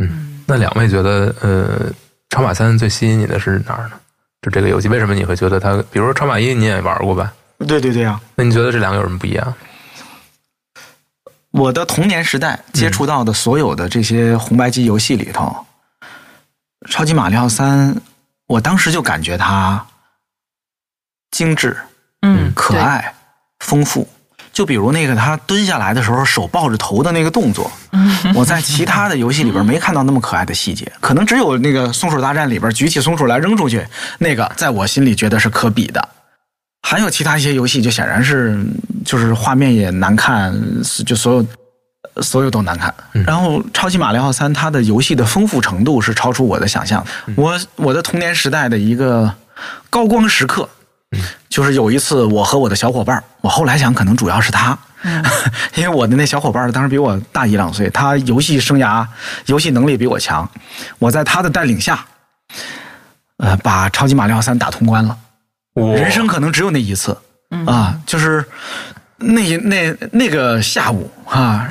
[0.00, 1.90] 嗯，那两位觉得，呃，
[2.28, 3.92] 超马三最吸引你的是哪儿呢？
[4.42, 5.82] 就这个游戏，为什么你会觉得它？
[5.90, 7.32] 比如说超马一你也玩过吧？
[7.66, 8.20] 对对对啊。
[8.34, 9.54] 那你觉得这两个有什么不一样？
[11.52, 15.66] 我的童年时代接触到的所有的这些红白机游戏里头。
[16.88, 17.94] 超级马里奥三，
[18.46, 19.86] 我当时就感觉它
[21.30, 21.76] 精致，
[22.22, 23.14] 嗯，可爱，
[23.58, 24.08] 丰富。
[24.52, 27.70] 就比如那个他蹲下来的时候手抱着头的那个动作，
[28.34, 33.86] 我在其他的游戏里边没看到那么可爱的细节，可能只有那个松鼠大战里边举起松鼠来扔出去
[34.18, 36.08] 那个，在我心里觉得是可比的。
[36.82, 38.58] 还有其他一些游戏，就显然是
[39.04, 40.52] 就是画面也难看，
[41.06, 41.46] 就所有。
[42.22, 42.92] 所有都难看，
[43.26, 47.04] 然后《超级马里奥三》它的游戏的丰富程度是超出我的想象。
[47.36, 49.32] 我我的童年时代的一个
[49.90, 50.68] 高光时刻，
[51.48, 54.76] 就是有一次我和我的小伙伴，我后来想可能主要是他，
[55.76, 59.06] 因为我的那小伙伴当时比我大一两岁，他游戏生涯、
[59.46, 60.50] 游戏能力比我强，
[60.98, 62.04] 我在他的带领下，
[63.36, 65.16] 呃，把《超级马里奥三》打通关了。
[65.74, 67.16] 人生可能只有那一次。
[67.66, 68.44] 啊，就是。
[69.22, 71.70] 那那那个下午啊，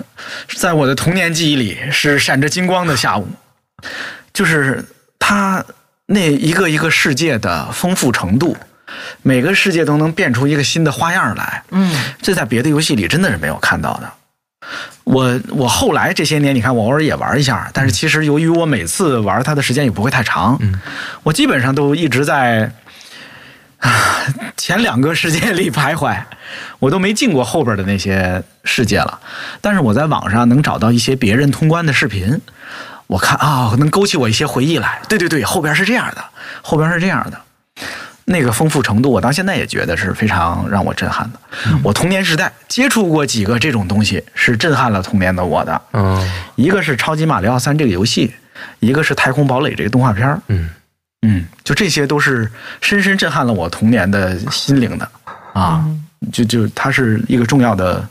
[0.55, 3.27] 在我的童年记忆里是闪着金光的下午，
[4.33, 4.83] 就是
[5.19, 5.63] 它
[6.05, 8.55] 那一个一个世界的丰富程度，
[9.21, 11.63] 每个世界都能变出一个新的花样来。
[11.71, 14.11] 嗯，这在别的游戏里真的是没有看到的。
[15.03, 20.79] 我我后来这些年，你看我偶尔也玩一下，但是其实由于我每次玩它的时间也不会太长，嗯
[21.23, 22.71] 我基本上都一直在啊
[24.57, 26.21] 前两个世界里徘徊，
[26.79, 29.19] 我都没进过后边的那些世界了。
[29.61, 32.39] 但是我在网上能找到一些别人通关的视频，
[33.07, 35.01] 我看啊、能勾起我一些回忆来。
[35.07, 36.23] 对对对，后边是这样的，
[36.61, 37.41] 后边是这样的。
[38.25, 41.39] 那个丰富程度，我到现在也觉得是非常让我震撼的。
[41.81, 45.81] 我童年时代接触过几个这种东西，是震撼了童年的我的。
[45.93, 48.35] 嗯一个是《超级马里奥三》这个游戏，
[48.81, 50.69] 一个是《太空堡垒》这个动画片儿嗯
[51.21, 52.49] 嗯，就这些都是
[52.81, 55.11] 深深震撼了我童年的心灵的
[55.53, 55.85] 啊，
[56.31, 58.07] 就就它是一个重要的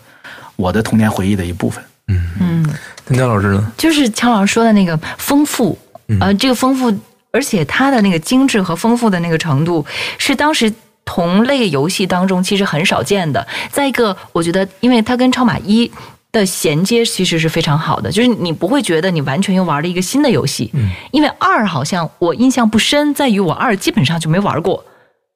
[0.56, 1.82] 我的童年回忆的一部分。
[2.08, 2.74] 嗯，嗯，
[3.06, 3.72] 丁娇老师呢？
[3.76, 6.94] 就是强老师说的那个丰富，嗯呃，这个丰富，
[7.30, 9.84] 而且它的那个精致和丰富的那个程度，
[10.18, 10.72] 是当时
[11.04, 13.46] 同类游戏当中其实很少见的。
[13.70, 15.90] 再一个，我觉得，因为它跟超马一。
[16.30, 20.90] 的衔接其实是非常好的，就是你不会觉得你完全又玩了一个新的游戏，嗯。
[21.10, 24.84] 因为二好像我印象不深，在于我二基本上就没玩过，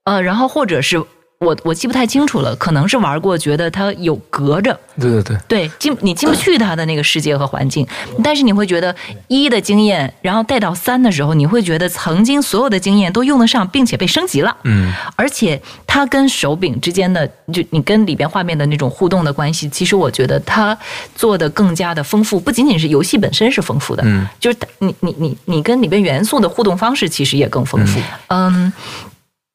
[0.05, 1.03] 呃，然后或者是
[1.43, 7.87] 我我记不太清楚了，可能是玩过，觉得它有隔着，对对对，对，进你进不去它的那个世界和环境，
[8.23, 8.95] 但是你会觉得
[9.27, 14.57] 一的经验，然后带到三的时候，你会觉得曾经所有的经验都用得上，并且被升级了。
[14.65, 20.77] 嗯而且它跟手柄之间的，就你跟里边画面的那种互动的关系，其实我觉得它
[21.15, 28.01] 做的更加的丰富，不仅仅是游戏本身是丰富的，嗯就是你你你你跟里边元素的互动方式其实也更丰富。
[28.29, 28.73] 嗯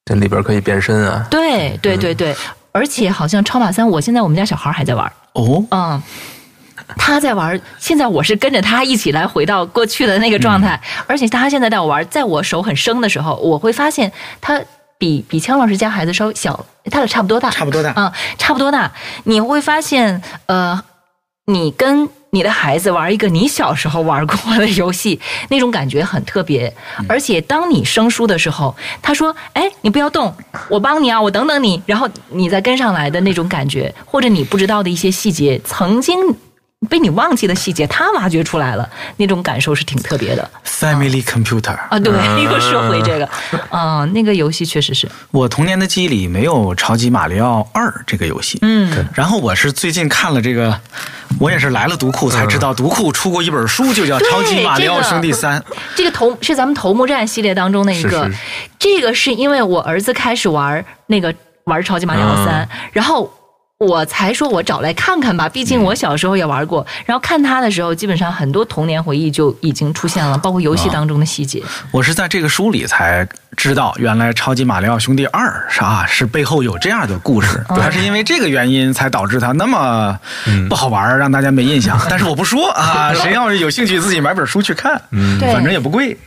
[0.08, 1.28] 这里边可以变身啊。
[1.30, 2.34] 对对对对，
[2.72, 5.12] 而且好像超马三，我现在我们家小孩还在玩。
[5.34, 6.02] 哦，嗯，
[6.98, 14.62] 他在玩，现在我是跟着他一起来回到过去的那个状态，而且他现在带我玩，在我手很生的时候，我会发现他
[14.98, 17.94] 比比枪老师家孩子稍微小，他俩差不多大，差不多大。
[17.98, 18.92] 嗯、差不多大。
[19.26, 20.82] 你会发现，呃，
[21.46, 25.20] 你跟你的孩子玩一个你小时候玩过的游戏，
[25.50, 26.72] 那种感觉很特别。
[27.10, 30.32] 而且当你生疏的时候，他说：“哎，你不要动，
[30.70, 36.16] 我帮你啊，我等等你。”然后你再跟上来的那种感觉，或者你不知道的一些细节，曾经。
[36.88, 38.88] 被你忘记的细节，他挖掘出来了，
[39.18, 41.98] 那种感受是挺特别的 Family Computer，啊！
[41.98, 43.28] 对，嗯又说回这个，
[43.76, 48.60] 啊、那个游戏确实是，我童年的记忆里没有《超级马里奥二》这个游戏。
[48.62, 50.80] 嗯，然后我是最近看了这个，
[51.40, 55.60] 我也是来了读库才知道，读库出过一本书，就叫《超级马里奥兄弟三》。
[55.96, 58.38] 这个头是咱们头目战系列当中的一个，是是
[58.78, 63.34] 这个是因为我儿子开始玩那个玩超级马里奥三、然后。
[63.80, 66.84] 我才说，我找来看看吧，毕竟我小时候也玩过。
[67.06, 71.62] 然后看他的时候，基本上很多童年回忆就已经出现了，包括游戏当中的细节。
[71.92, 77.64] 我是在这个书里才知道，原来《超级马里奥兄弟二》是啊，是背后有这样的故事。
[77.70, 80.20] 它是因为这个原因才导致它那么
[80.68, 82.00] 不好玩，让大家没印象。
[82.10, 86.18] 但是我不说啊， 谁要是有兴趣，自己买本书去看，嗯反正也不贵。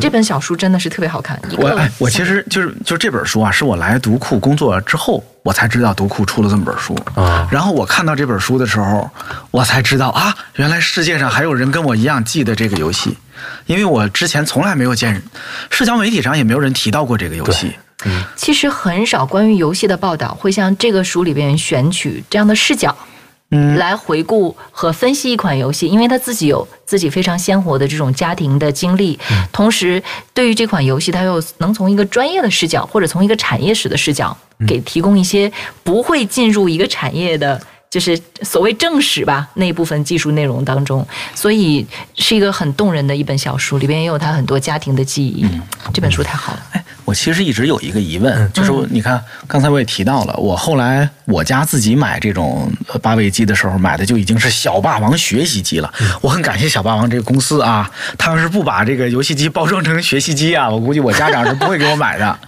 [0.00, 7.48] 这本小书真的是特别好看，我哎，我其实就是就这本书啊，是我来读库工作之后，我才知道读库出了这么本书啊。
[7.50, 9.10] 然后我看到这本书的时候，
[9.50, 13.16] 我才知道啊，原来世界上还有人跟我一样记得这个游戏，
[13.66, 15.22] 因为我之前从来没有见，
[15.70, 17.72] 社交媒体上也没有人提到过这个游戏。
[18.36, 23.15] 其实很少关于游戏的报道会像这个书里边选取这样的视角，嗯
[23.48, 29.18] 来回顾和分析一款游戏，因为他自己有自己非常鲜活的这种家庭的经历，
[29.52, 30.02] 同时
[30.34, 35.50] 对于这款游戏，他又能从一个专业的视角或者从一个产业史的视角，给提供一些
[35.84, 37.60] 不会进入一个产业的。
[37.88, 45.46] 就是所谓正史吧那一部分技术内容当中，所以是一个很动人的一本小书，里边也有他很多家庭的记忆。
[45.94, 46.62] 这本书太好了。
[46.72, 55.92] 哎，我其实一直有一个疑问，就是你看刚才我也提到了，我后来我家自己买这种呃八位机的时候，买的就已经是小霸王学习机了。
[56.20, 62.38] 我很感谢小霸王这个公司啊，他要是不把这个游戏机包装成学习机啊，我估计我家长是不会给我买的。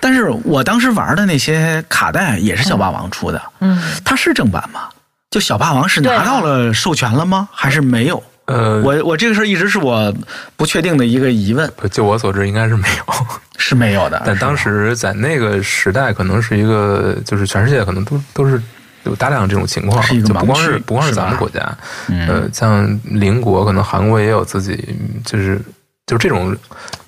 [0.00, 4.88] 但是我当时玩的那些卡带也是小霸王出的，嗯，它是正版吗？
[5.30, 7.48] 就小霸王是拿到了授权了吗？
[7.52, 8.22] 还是没有？
[8.46, 10.10] 呃，我我这个事儿一直是我
[10.56, 13.14] 不确定的一个疑问，就我所知应该是没有，
[13.58, 14.22] 是没有的。
[14.24, 18.58] 但当时在那个时代，可能是一个，就是全世界可能都都是
[19.04, 21.60] 有大量这种情况，就不光是不光是咱们国家，
[22.06, 24.96] 嗯呃，像邻国可能韩国也有自己，
[25.26, 25.60] 就是
[26.06, 26.56] 就是这种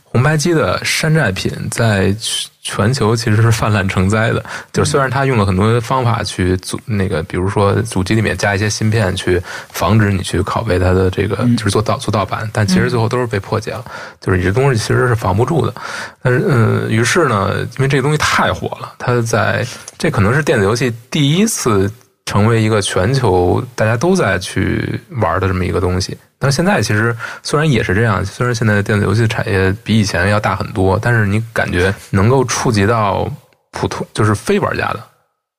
[0.05, 2.15] 红白机的山寨品，在
[2.63, 4.45] 全球其实是泛滥成灾的。
[4.73, 9.41] 就是虽然他用了很多方法去阻那个，比如说主机里面加一些芯片，去
[9.71, 13.85] 防止你去拷贝它的这个，就是做盗做盗版，但其实最后都是被破解了。
[14.21, 15.75] 就是你这东西其实是防不住的。
[16.23, 19.67] 但是，嗯，于是呢，因为这个东西太火了，它在
[19.99, 21.91] 这可能是电子游戏第一次。
[22.27, 33.31] 成为一个全球大家都在去玩的这么一个东西，但是现在其实虽然也是这样，虽然现在的电子游戏产业比以前要大很多，但是你感觉能够触及到
[33.73, 35.01] 普通就是非玩家的，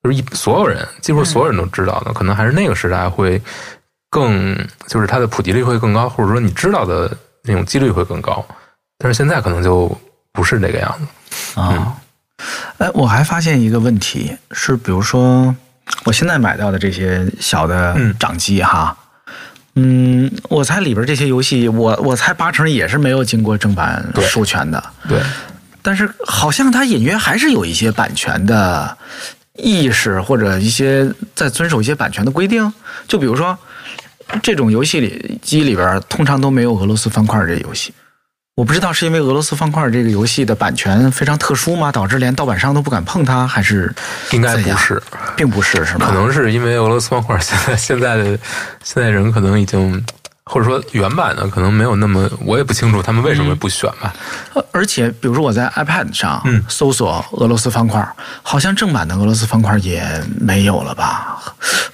[0.02, 3.40] 就是一所有人几乎所有人都知道的，可能还是那个时代会
[4.10, 4.54] 更
[4.88, 8.44] 就是它的普及率会更高，或者说你知道的那种几率会更高，
[8.98, 9.96] 但是现在可能就
[10.32, 11.96] 不是这个样子啊。
[12.78, 15.54] 哎，我还发现一个问题是，比如说。
[16.04, 19.01] 我现在买到的这些小的掌机哈，嗯，
[20.48, 24.82] 我猜里边这些游戏，我我猜八成也是没有经过正版授权的。
[25.08, 25.20] 对，
[25.80, 28.96] 但是好像它隐约还是有一些版权的
[29.54, 32.70] 意识，或者一些在遵守一些版权的规定。
[33.08, 33.58] 就比如说，
[34.42, 37.92] 这种游戏里机里边通常都没有俄罗斯方块这游戏。
[38.54, 41.90] 我不知道是因为俄罗斯方块这个游戏的版权非常特殊吗？
[41.90, 43.90] 导致连盗版商都不敢碰它，还是
[44.32, 45.02] 应该不是，
[45.34, 46.06] 并不是，是吗？
[46.06, 48.38] 可能是因为俄罗斯方块现在现在的
[48.84, 50.04] 现在人可能已经。
[50.44, 54.12] 或者说原版的可能没有那么，我也不清楚他们为什么不选吧。
[54.72, 58.06] 而且，比如说我在 iPad 上搜索俄罗斯方块，
[58.42, 60.02] 好像正版的俄罗斯方块也
[60.40, 61.40] 没有了吧？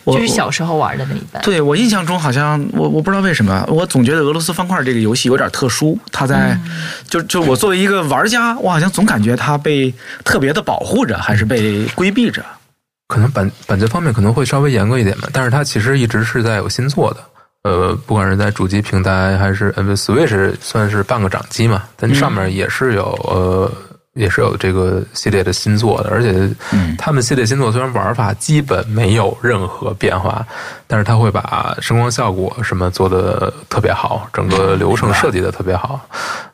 [0.07, 1.43] 就是小时候玩的那一版。
[1.43, 5.99] 对我印象中好像我我不知道为什么，我总觉得俄罗斯方块这个游戏有点特殊。
[6.11, 6.59] 它在
[7.07, 9.93] 就就我作为一个玩家，我好像总感觉它被
[10.25, 12.43] 特别的保护着，还是被规避着。
[13.09, 17.23] 可能版版权方面可能会稍微严格一点吧，但是它其实一直是在有新作的。
[17.69, 23.71] 呃，不管是在主机平台还是呃，Switch 算是半个掌机嘛，但上面也是有呃，
[24.15, 26.49] 也是有这个系列的新作的，而且
[26.97, 30.45] 他们系列新作虽然玩法基本没有任何变化，
[30.87, 36.01] 但是他会把声光效果什么做的特别好，整个流程设计的特别好，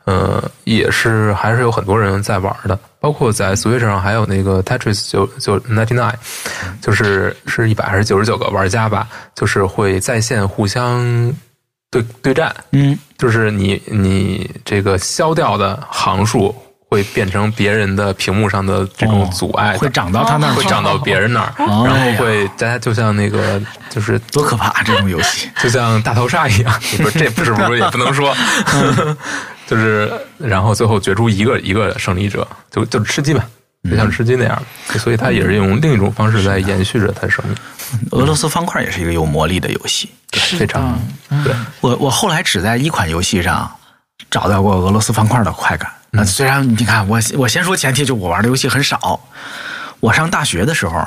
[0.07, 2.77] 呃，也是还是有很多人在玩的。
[3.05, 6.15] 包括在 Switch 上还有那个 Tetris 九九 ninety nine，
[6.81, 11.31] 就是是一百还是九十九个玩家吧，就是会在线互相
[11.91, 16.57] 对对战，嗯，就是你你这个消掉的行数
[16.89, 28.35] 会变成别人的屏幕上的这种阻碍，会长到他那儿，会长到别人那儿，然后会大家就像那个就是多可怕这种游戏，就像大逃杀一样，不是这不是不是也不能说。
[29.67, 33.45] 就是，然后最后决出一个一个胜利者，就就吃鸡嘛，
[33.89, 34.63] 就像吃鸡那样，
[34.99, 37.57] 所以它也是用另一种方式在延续着它的生命。
[38.11, 40.11] 俄罗斯方块也是一个有魔力的游戏，
[40.59, 40.99] 非常。
[41.45, 43.71] 对我我后来只在一款游戏上
[44.31, 45.91] 找到过俄罗斯方块的快感。
[46.11, 49.21] 那虽然你看，我我先说前提，就我玩的游戏很少。
[50.01, 51.05] 我上大学的时候，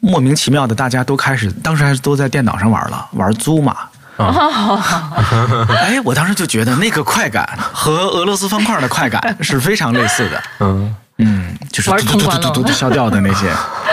[0.00, 3.76] 莫名其妙的大家都开始，当时还是都在电脑上玩了，玩租嘛。
[4.16, 5.66] 啊！
[5.68, 10.42] 哎，我当时就觉得那个快感和俄罗斯方块的快感是非常类似的。
[10.60, 13.50] 嗯嗯，就是嘟嘟嘟嘟嘟消掉的那些。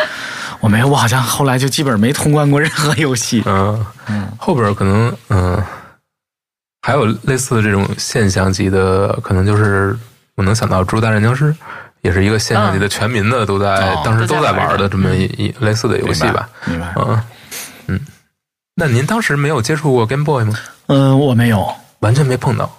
[0.60, 3.44] 我没有，我好像后来就基本没通关过任何游戏。
[3.46, 5.62] 嗯嗯，后边可能嗯
[6.82, 9.98] 还有类似的这种现象级的，可能就是
[10.36, 11.52] 我能想到《植物大战僵尸》，
[12.02, 16.48] 也是一个现象级的，全民的都在当时都在玩的这么一一类似的游戏吧。
[16.66, 16.94] 明白。
[16.96, 17.22] 嗯嗯。
[18.76, 20.56] 那您当时没有接触过 Game Boy 吗？
[20.88, 22.70] 嗯，我没有，完全没碰到。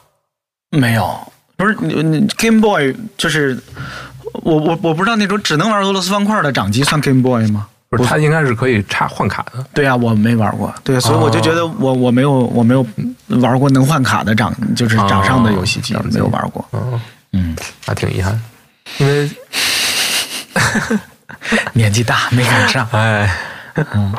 [0.71, 3.57] 没有，不是你 Game Boy 就是
[4.33, 7.69] 我我我不知道那种只能玩俄罗斯方块的掌机算 Game Boy 吗？
[7.91, 9.65] 不是，它应该是可以插换卡的。
[9.73, 12.85] 对呀，我没玩过，对，所以我就觉得我我没有我没有
[13.29, 16.65] 玩过能换卡的掌，就是掌上的游戏机没有玩过。
[16.73, 17.01] 嗯
[17.33, 18.41] 嗯，那挺遗憾，
[18.99, 19.31] 因为
[21.73, 22.85] 年纪大没赶上。
[22.91, 23.33] 哎，
[23.93, 24.13] 嗯。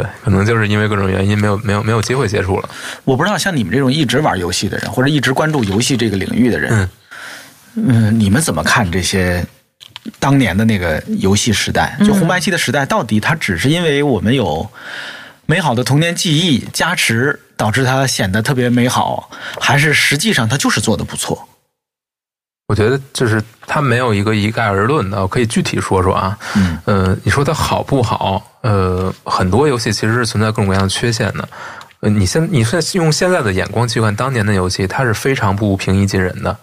[0.00, 2.70] 对，可能就是因为各种原因，没有没有没有机会接触了。
[3.04, 6.88] 我不知道像你们这种一直玩游戏的人，或者一直关注游戏这个领域的人，
[7.74, 9.44] 嗯，你们怎么看这些
[10.18, 11.98] 当年的那个游戏时代？
[12.02, 14.70] 就红白机的时代，到底它只是因为我们有
[15.44, 19.30] 美好的童年记忆加持，导致它显得特别美好，
[19.60, 21.46] 还是实际上它就是做的不错？
[22.68, 26.38] 我觉得就是它没有一个一概而论的，我可以具体说说啊。
[26.56, 28.49] 嗯，呃，你说它好不好？
[28.62, 31.48] 呃，很多游戏其实是存在各种各样的缺陷的。
[32.00, 36.56] 呃，你现你现用现在的眼光去看当年的游戏，它是非常不平易近人的。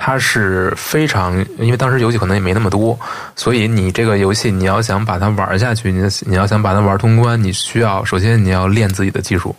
[0.00, 2.96] 它是非常，因为当时游戏可能也没那么多，
[3.34, 9.54] 所以你这个游戏你要想把它玩下去，你你要想把它玩通关，你需要首先你要练自己的技术，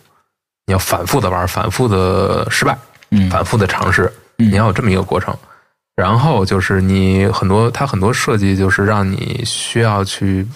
[0.65, 2.77] 你要反复的玩，反复的失败，
[3.29, 5.35] 反复的尝试，你要有这么一个过程。
[5.97, 10.47] 然后就是你很多，它很多设计就是让你需要去，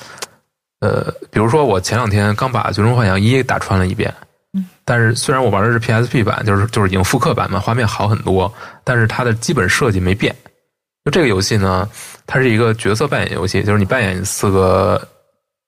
[0.84, 4.14] 呃，比如说我前两天刚把《最终幻想一》打穿了一遍，
[4.52, 8.54] 嗯，但是虽然我玩的是 PSP 版，就是就是已经复刻版嘛，画面好很多，
[8.84, 10.36] 但是它的基本设计没变。
[11.06, 11.90] 就这个游戏呢，
[12.28, 15.02] 它是一个角色扮演游戏，就是你扮演四个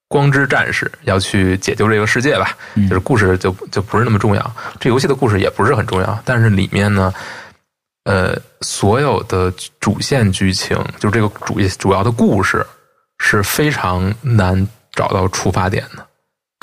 [0.09, 2.57] 光之战士，要去解救这个世界吧。
[2.76, 7.13] 嗯就是故事就就不是那么重要，这游戏的故事也不是很重要，但是里面呢，
[8.03, 12.66] 呃，所有的主线剧情，就这个主主要的故事
[13.20, 16.05] 是非常难找到出发点的，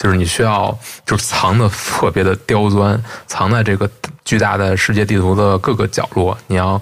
[0.03, 3.89] 就是你需要就是藏的特别的刁钻，藏在这个
[4.25, 6.81] 巨大的世界地图的各个角落，你要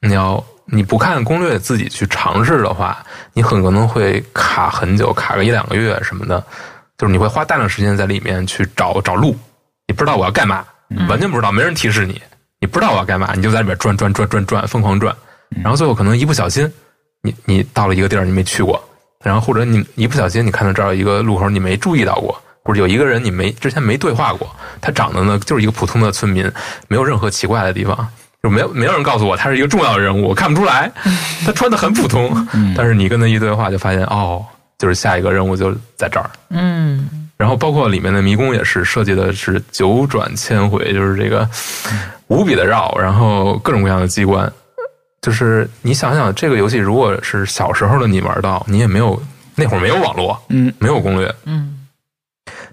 [0.00, 6.42] 你要你不看攻略自己去尝试的话，你很可能会卡很久，卡个一两个月什么的，
[6.96, 9.36] 就是你会花大量时间在里面去找找路，
[9.86, 10.64] 你不知道我要干嘛，
[11.08, 12.20] 完全不知道，没人提示你，
[12.60, 15.14] 你不知道我要干嘛，你就在里边转转转转转，疯狂转，
[15.62, 16.70] 然后最后可能一不小心，
[17.22, 18.82] 你你到了一个地儿你没去过，
[19.24, 24.48] 然后或者你一不小心你看到这儿有一个路口你没注意到过，或者有一个人你没之前没对话过，
[24.80, 26.50] 他长得呢就是一个普通的村民，
[26.88, 28.08] 没有任何奇怪的地方。
[28.40, 30.88] 就没有没有人告诉我他是一个重要的人物，我看不出来，
[31.44, 32.46] 他穿的很普通，
[32.76, 34.46] 但是你跟他一对话就发现哦，
[34.78, 41.48] 就是下一个任务就在这儿，嗯然后包括里面的迷宫也是设计的是九转千回，就是这个
[42.28, 44.52] 无比的绕，然后各种各样的机关。
[45.20, 49.20] 就是你想想，这个游戏如果是小时候的你玩到，你也没有
[49.54, 51.74] 那会儿没有网络，嗯，没有攻略，嗯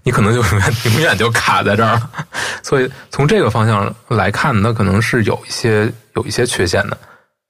[0.03, 2.09] 你可能就永远永远就卡在这儿了。
[2.61, 6.97] 所以从这个方向来看，那可能是有一些有一些缺陷的。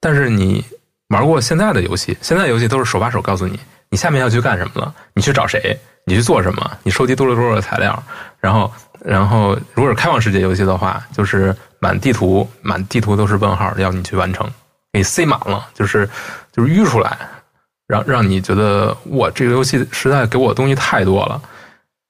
[0.00, 0.64] 但是你
[1.08, 8.02] 玩过现在的游戏，现在游戏都是手把手告诉你，你下面要去干什么了，你去找谁，你去做什么，你收集多少多少的材料，
[8.40, 8.72] 然后
[9.04, 14.50] 然后如果是开放世界游戏的话，就是满地图满地图都是问号，要你去完成，
[14.96, 16.08] 给塞满了，就是
[16.50, 17.18] 就是淤出来，
[17.86, 21.40] 让让你觉得哇，这个游戏实在给我的东西太多了。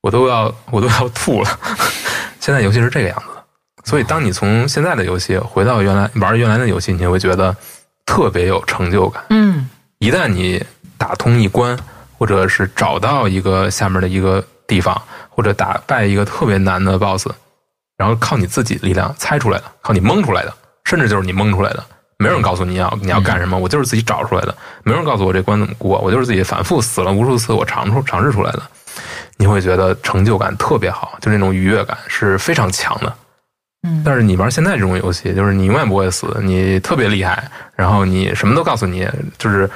[0.02, 1.58] 我都要我都要吐了。
[2.38, 3.44] 现在游戏是这个样子的，
[3.84, 7.54] 所以当你从现在的游戏回到原来玩原来的游戏，你会觉得
[8.04, 9.24] 特别有成就感。
[9.30, 9.68] 嗯
[9.98, 10.64] 一旦你
[10.96, 11.76] 打通一关，
[12.16, 17.30] 或者是找到一个下面的一个地方，或者打败一个特别难的 BOSS，
[17.96, 21.84] 然后靠你自己力量猜出来的，靠你蒙出来的，甚至就是你蒙出来的，
[22.18, 28.62] 没有人告诉你要你要干什么，我就是自己找出来的，没有人告诉我这关怎么过，我就是自己反复死了无数次，我尝出尝试出来的。
[29.36, 33.14] 你会觉得成就感特别好，就那种愉悦感是非常强的。
[33.86, 39.06] 嗯但是你玩现在这种游戏，就是你永远不会死，你特别厉害，然后你什么都告诉你，
[39.36, 39.70] 就是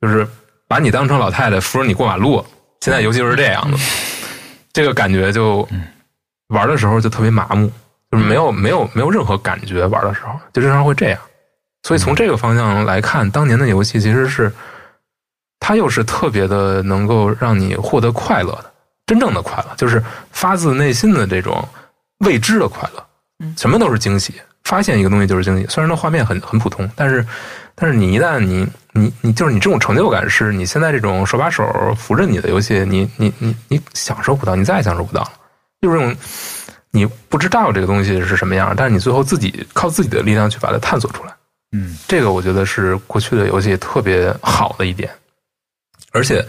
[0.00, 0.26] 就是
[0.66, 2.44] 把你当成老太太扶着你过马路。
[2.80, 3.78] 现在游戏就是这样的，
[4.72, 5.66] 这个感觉就
[6.48, 7.70] 玩的时候就特别麻木，
[8.10, 11.18] 就是没有没有没有任何感觉，玩的时候就经常会这样。
[11.82, 14.52] 所以从这个方向来看，当年的游戏其实是
[15.60, 18.72] 它又是特别的能够让你获得快乐的，
[19.06, 20.02] 真正的快乐，就是
[20.32, 21.66] 发自内心的这种
[22.18, 23.04] 未知的快乐。
[23.40, 25.66] 嗯什么都是惊喜，发现一个东西就是惊喜。
[25.68, 27.24] 虽然那画面很很普通，但是
[27.76, 31.64] 但是你一旦你你你就是你这种成就感，是你现在这种手把手
[31.96, 35.30] 扶着你的游戏，你你你你享受不到，你再也享受不到了。
[35.80, 36.16] 就是这种
[36.90, 41.32] 你不知道这个东西是什么样，但是你最后自己靠自己的力量去把它探索出来。
[41.72, 45.10] 嗯这个我觉得是过去的游戏特别好的一点，
[46.12, 46.44] 而且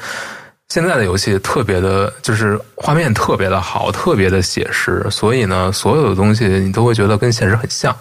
[0.69, 7.95] 现在的游戏特别的，就是画面特别的好，特别的写实，所以呢，所有的东西你都会觉得跟现实很像。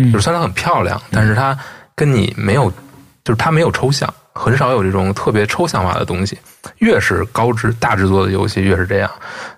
[0.00, 1.58] 嗯就是虽然它很漂亮，但是它
[1.94, 2.70] 跟你没有，
[3.24, 6.38] 就是它没有抽象，很少有这种特别抽象化的东西。
[6.78, 9.10] 越是高制大制作的游戏，越是这样，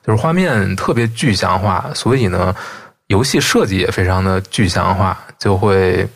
[0.04, 2.54] 就是画面特别具象化，所以呢，
[3.08, 6.08] 游戏设计也非常的具象化，就会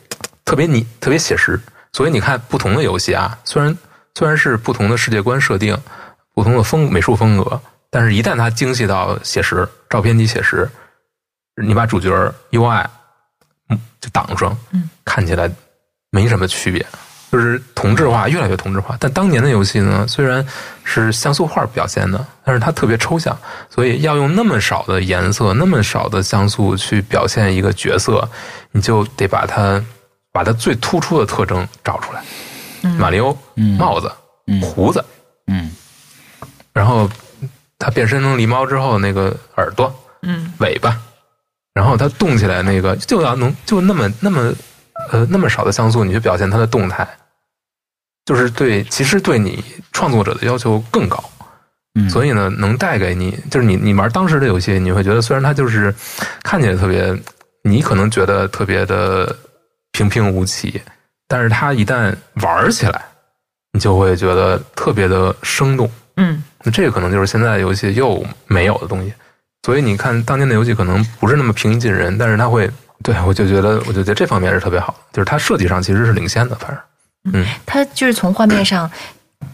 [0.45, 1.61] 特别你、特别写实。
[1.93, 3.77] 所以你看，不同的游戏啊，虽然
[4.17, 5.79] 虽然是不同的世界观设定、
[6.35, 10.69] 不同的风美术风格，但是一旦它精细到写实，照片级写实，
[11.63, 12.11] 你把主角
[12.51, 12.85] UI
[13.71, 15.49] 嗯就挡上，嗯，看起来
[16.11, 16.85] 没什么区别，
[17.31, 18.97] 就是同质化，越来越同质化。
[18.99, 20.45] 但当年的游戏呢，虽然
[20.83, 23.39] 是像素画表现的，但是它特别抽象，
[23.71, 28.29] 所以要用那么少的颜色、那么少的像素去表现一个角色，
[28.73, 29.81] 你就得把它
[30.35, 32.20] 把它最突出的特征找出来。
[32.99, 34.11] 马里欧嗯帽子、
[34.49, 35.03] 嗯胡子，
[35.47, 35.70] 嗯
[36.72, 37.09] 然后
[37.78, 40.99] 它变身成狸猫之后那个耳朵、嗯尾巴，
[41.72, 44.53] 然后它动起来那个就要能就那么那么
[45.12, 47.09] 呃那么少的像素，你去表现它的动态，
[48.26, 51.22] 就是对其实对你创作者的要求更高。
[51.95, 55.95] 嗯，所以呢，能带给你，就是你你玩当时的游戏，你会觉得虽然它就是
[56.43, 57.16] 看起来特别，
[57.62, 59.35] 你可能觉得特别的
[59.95, 60.83] 平平无奇，
[61.29, 63.01] 但是它一旦玩起来，
[63.73, 65.89] 你就会觉得特别的生动。
[66.17, 69.15] 嗯，那这个可能就是现在游戏又没有的东西。
[69.63, 72.69] 所以你看，当年的游戏可能不是那么平易近人，但是它会，
[73.05, 76.79] 对我就觉得，我就觉得这方面是特别好，就是它设计上其实是领先的，反正。
[77.33, 78.91] 嗯它就是从画面上，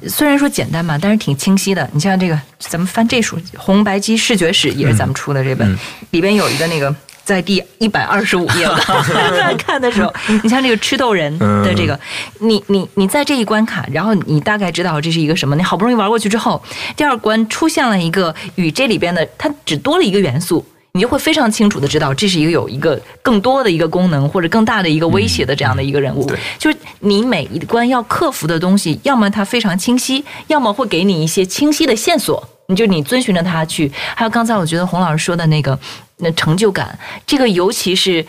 [0.09, 1.89] 虽然说简单嘛，但是挺清晰的。
[1.93, 5.79] 你像这个，咱们翻这书《红白机视觉史》，也是咱们出的这本，嗯
[6.11, 6.95] 里边有一个那个。
[7.31, 10.13] 在第一百二十五页吧， 在看的时候，
[10.43, 11.97] 你像这个吃豆人的这个，
[12.41, 16.61] 你你你在这一关卡，然后你大概知道这是一个什么，你好不容易玩过去之后，
[16.97, 26.27] 第二关出现了一个与这里边的它只多了一个元素，你就会非常清楚的知道这是一个有一个更多的一个功能或者更大的一个威胁的这样的一个人物。
[26.27, 33.89] 对就是你每一关要克服的东西，要么它非常清晰，要么会给你一些清晰的线索，你就你遵循着它去。
[34.17, 35.79] 还有刚才我觉得洪老师说的那个
[36.21, 38.27] 那成就感，这个尤其是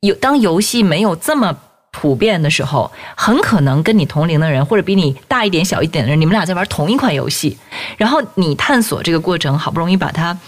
[0.00, 1.56] 有当游戏没有这么。
[1.92, 7.58] 普遍的时候，很可能跟你同龄的人，或者比你大一点、小一点的人，你们俩在玩同一款游戏，
[7.96, 10.38] 然后你探索这个过程，好不容易把它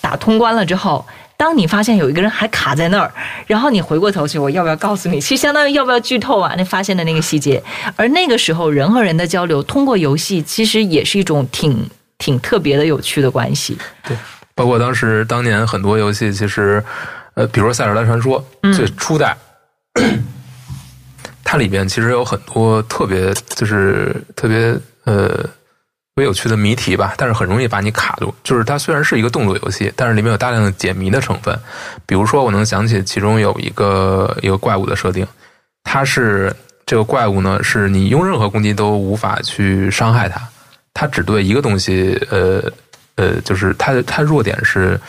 [0.00, 1.04] 打通关了之后，
[1.36, 3.12] 当你发现有一个人还卡在那儿，
[3.46, 5.20] 然后你回过头去，我要不要告诉你？
[5.20, 6.54] 其实相当于要不要剧透啊？
[6.56, 7.62] 那发现的那个细节，
[7.94, 13.76] 而那个时候人和人的交流，通过游戏，其实也是一种挺挺特别的、有趣的关系。
[14.02, 14.16] 对
[14.56, 16.82] 包括当时当年很多游戏，其实，
[17.34, 18.44] 呃，比如说《塞尔达传说》
[18.74, 19.36] 最初代，
[21.44, 25.50] 它里边其实有很多特别就是特别呃特
[26.16, 28.34] 别有趣的谜题吧，但是很容易把你卡住。
[28.42, 31.56] 就是它虽然是一个动作游戏，但是里面有大量的解谜的成分。
[32.06, 35.26] 比如说，我能想起其中有一个一个怪物的设定，
[35.84, 36.50] 它是
[36.86, 40.40] 这个怪物呢，是你用任何攻击都无法去伤害它，
[40.94, 42.62] 它只对一个东西，呃
[43.16, 45.00] 呃，就是它的它弱点是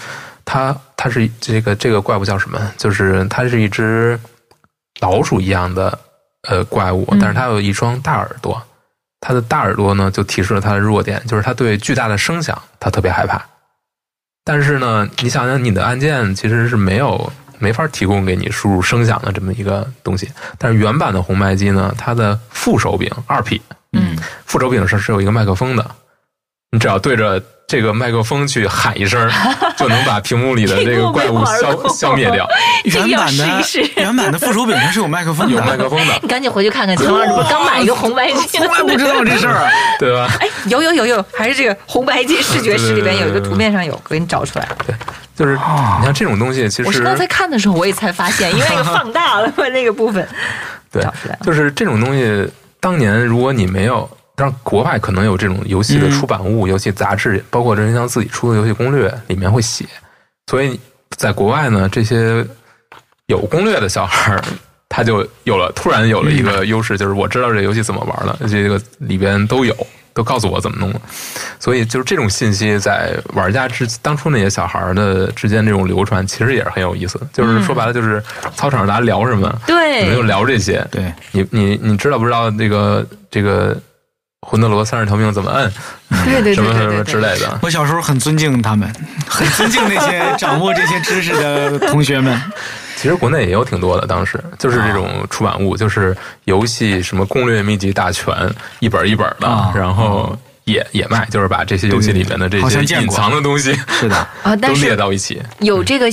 [0.44, 2.60] 它它是这个这个怪物叫什么？
[2.78, 4.20] 就是它是一只
[5.00, 5.98] 老鼠一样的
[6.50, 8.62] 呃怪物，但是它有一双大耳朵，
[9.20, 13.46] 它的大耳朵呢就提示了它的弱点，就是它对巨大的声响它特别害怕。
[14.44, 20.32] 但是呢，你想想，你的按键其实是没有没法提供给你输入声响的这么一个东西。
[20.58, 25.86] 但是原版的红白机呢，它的副手柄二 P，嗯，副手柄上是有一个麦克风的，
[26.72, 29.30] 你只要对着这个麦克风去喊一声，
[29.76, 32.48] 就能把屏幕里的这个怪物消消灭掉。
[32.86, 33.62] 原版的
[33.98, 39.56] 原版的副手柄上是有麦克风的，有麦克风的，你赶紧回去看看，强老师不是刚买一个红白机从来不知道这事儿。
[39.56, 40.32] 啊 对吧？
[40.40, 44.70] 哎，有有有有，还是这个红白机视觉室里边有一个图片上有，我给你找出来。
[44.86, 44.96] 对
[45.36, 50.26] 就是你像这种东西，其实我是刚才看的时候我也才发现，因为那个放大了那个部分，
[50.90, 52.50] 对找出来了，就是这种东西，
[52.80, 59.84] 当年如果你没有，当然国外可能有这种游戏的出版物、游戏杂志，包括任天堂自己出的游戏攻略，里面会写。
[60.46, 60.80] 所以
[61.18, 62.46] 在国外呢，这些
[63.26, 64.44] 有攻略的小孩儿，
[64.88, 69.76] 他就有了突然有了一个优势，就是我知道这游戏怎么玩了，这个里边都有。
[70.14, 71.02] 都告诉我怎么弄了，
[71.60, 77.22] 所以就是这种信息在玩家之当初那些小孩儿的之间这种流传，其实也是很有意思。
[77.32, 78.20] 就是说白了，就是
[78.56, 80.84] 操场上大家聊什么，对你们就聊这些。
[80.90, 83.78] 对，你你你知道不知道这个这个
[84.46, 85.72] 魂斗罗三十条命怎么摁，
[86.24, 87.58] 对对对什么什么对对之类的？
[87.62, 88.92] 我小时候很尊敬他们，
[89.28, 92.40] 很尊敬那些 掌握这些知识的同学们。
[92.96, 96.16] 其实国内也有挺多的，当时就是这种出版物，就是
[96.46, 98.34] 游戏什么攻略秘籍大全，
[98.80, 105.42] 一本一本的，啊然后也也卖，就是把这些游戏里面的这些隐像见藏的东西是的， 啊，都列但是到一起。
[105.60, 106.08] 有这个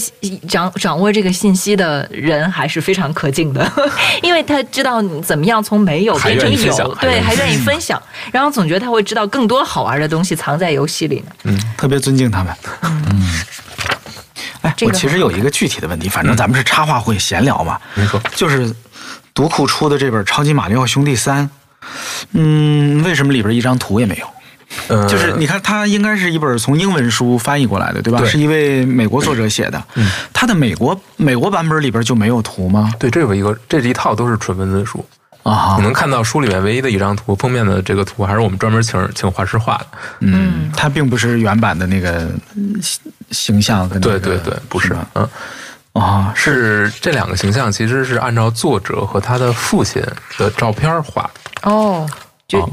[0.49, 3.73] 掌掌握这个信息的人还是非常可敬的，
[4.23, 8.01] 因为他知道你怎么样从没有变成有，对，还愿意分享，
[8.31, 11.59] 然后总觉得他会知道更多好玩的东西藏在游戏里呢。
[11.77, 12.55] 特别尊敬他们。
[12.83, 13.43] 嗯，
[14.63, 18.73] 哎，这个我其实有一个具体的问题，反正咱们是插话会闲聊嘛，没错，就是
[19.35, 21.45] 读库出的这本《超级马里奥兄弟三》，
[22.35, 24.34] 嗯，为什么里边一张图也没有？
[24.89, 28.19] 呃，就是你看，它应该是一本从英文书翻译过来的，对吧？
[28.19, 29.83] 对是一位美国作者写的。
[29.95, 32.93] 嗯，它的美国美国版本里边就没有图吗？
[32.99, 35.05] 对，这有一个，这是一套都是纯文字书。
[35.43, 39.87] 啊你，能看到书里面唯一的一张图，封面的这个图还是我们专门请请画师画的。
[40.21, 45.29] 嗯，它并不是原版的那个嗯形形象跟那个对对对，不是吧，嗯，
[45.93, 50.03] 啊，是这两个形象其实是按照作者和他的父亲
[50.39, 51.71] 的照片画的。
[51.71, 52.09] 哦，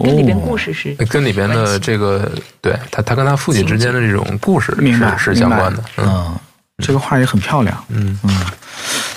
[0.03, 5.84] 跟里边故事是跟里边的这个，对他，他跟他父亲之间的这种故事明白是是相关的。
[5.97, 6.36] 嗯，
[6.84, 7.86] 这个画也很漂亮。
[7.89, 8.45] 嗯嗯，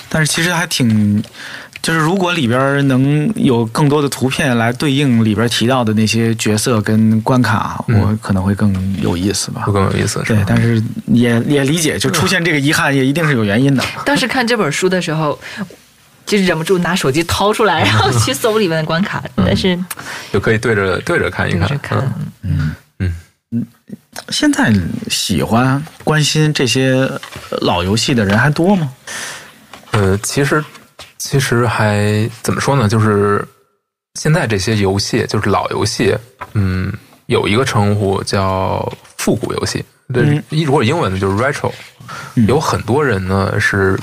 [0.09, 1.23] 但是其实还挺，
[1.81, 9.73] 就是如果里边能有更多的图片来对应里边提到的那些角色跟关卡，嗯我可能会更有意思吧会。
[9.73, 13.83] 更有意思，对，但是也也理解，就出现这个遗憾也一定是有原因的。
[14.05, 15.37] 当时看这本书的时候，
[16.25, 19.77] 就忍不住拿手机掏出来， 然后去搜里面的关卡，但是
[20.31, 21.79] 就可以对着对着看一看。
[22.41, 22.75] 嗯。
[22.99, 23.15] 嗯。
[23.51, 23.65] 嗯，
[24.29, 24.73] 现在
[25.09, 27.09] 喜欢关心这些
[27.61, 28.91] 老游戏的人还多吗？
[29.91, 30.63] 呃，其实
[31.19, 32.89] 其实还怎么说呢？
[32.89, 33.45] 就是
[34.19, 36.17] 现在这些游戏，就是老游戏，
[36.53, 36.91] 嗯，
[37.27, 39.85] 有一个称呼叫复古游戏。
[40.13, 41.71] 对如果英文的就是 retro，
[42.33, 42.45] 嗯。
[42.47, 43.97] 有很多人呢是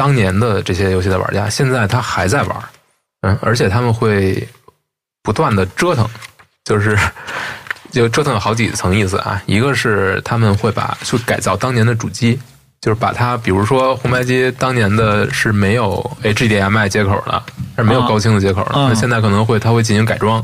[0.00, 2.56] 当年的这些游戏的玩家，现在他还在玩，
[3.20, 4.48] 嗯，而且他们会
[5.22, 6.08] 不断的折腾，
[6.64, 6.98] 就是
[7.92, 9.42] 就折腾有好几层意思啊。
[9.44, 12.40] 一个是他们会把去改造当年的主机，
[12.80, 17.42] 就是把它，比如说红白机当年的是没有 HDMI 接口的，
[17.76, 18.86] 是没有啊高清的接口的，啊。
[18.88, 20.42] 那现在可能会它会进行改装，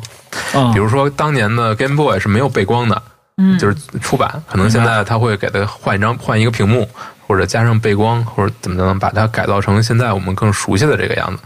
[0.52, 0.70] 啊。
[0.74, 3.02] 比如说当年的 Game Boy 是没有背光的，
[3.38, 6.86] 嗯，就是出版，可能现在他会给它换一张换一个屏幕，
[7.26, 11.42] 或者加上背光，或者怎么怎么把它改造成现在我们更熟悉的这个样子。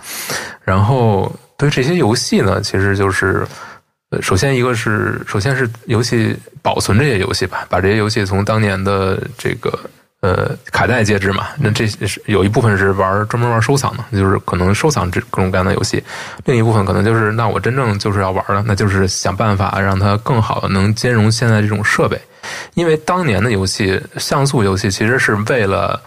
[0.62, 3.46] 然后对这些游戏呢，其实就是。
[4.12, 9.78] 呃，首先一个是，首先是游戏保存这些游戏吧，把这些游戏从当年的这个
[10.20, 16.02] 呃卡带介质嘛，那这是有一部分是玩专门玩收藏的，就是可能收藏这各种各样的游戏，
[16.44, 22.20] 另一部分可能就是那我真正就是要玩的，那就是想办法让它更好的能兼容现在这种设备，
[22.74, 26.00] 因为当年的游戏像素游戏其实是为了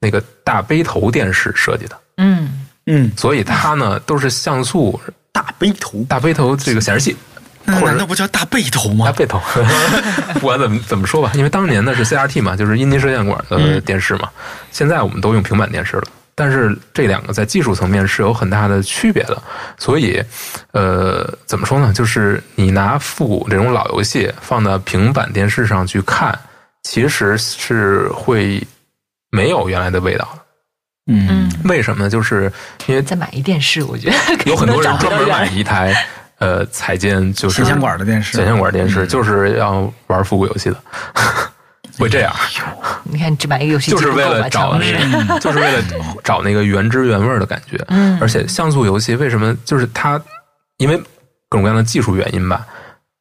[0.00, 5.00] 那个大背头电视设计的，嗯，嗯，所以它呢都是像素
[5.32, 7.16] 大背头，大背头这个显示器。
[7.66, 9.12] 那难道不叫大背头吗大？
[9.12, 9.40] 背头，
[10.38, 14.28] 不管怎么怎么说吧，因为当年呢是 CRT 嘛，就是阴极射线管的电视嘛。
[14.70, 16.04] 现在我们都用平板电视了，
[16.34, 19.40] 但是这两个在技术层面是有很大的区别的。
[19.78, 20.22] 所以，
[20.72, 21.92] 呃，怎么说呢？
[21.92, 26.38] 就是你拿复古这种老游戏放到平板电视上去看，
[26.82, 28.62] 其实是会
[29.30, 30.40] 没有原来的味道的。
[31.06, 32.08] 嗯，为什么呢？
[32.08, 32.50] 就是
[32.86, 34.16] 因为再买一电视，我觉得
[34.50, 35.94] 有很多人专门买一一台
[36.38, 40.76] 呃彩电，就是显像管的电视，显像管电视，就是要玩复古游戏的，
[41.98, 42.34] 会这样，
[43.04, 45.82] 你看只买一个游戏就是为了找那个，就是为了
[46.22, 47.82] 找那个原汁原味的感觉。
[47.88, 50.20] 嗯而且像素游戏为什么就是它，
[50.78, 50.96] 因为
[51.48, 52.66] 各种各样的技术原因吧，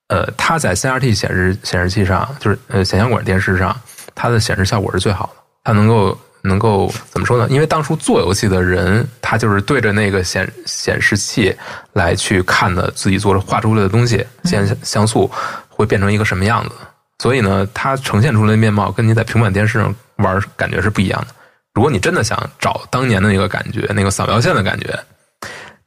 [0.07, 3.75] 呃，它在 CRT 显示显示器上，就是呃显像管电视上，
[4.15, 7.47] 它的显示效果是最好的，它能够能够怎么说呢？
[7.49, 11.55] 因为当初做游戏的人，他就是对着那个显显示器
[11.93, 15.29] 来去看的自己做画出来的东西，像像素
[15.69, 16.75] 会变成一个什么样子。
[17.19, 21.27] 所以呢，它呈现出来的面貌跟你在平板电视上玩感觉是不一样的。
[21.73, 24.99] 如果你真的想找当年的那个感觉，那个扫描线的感觉，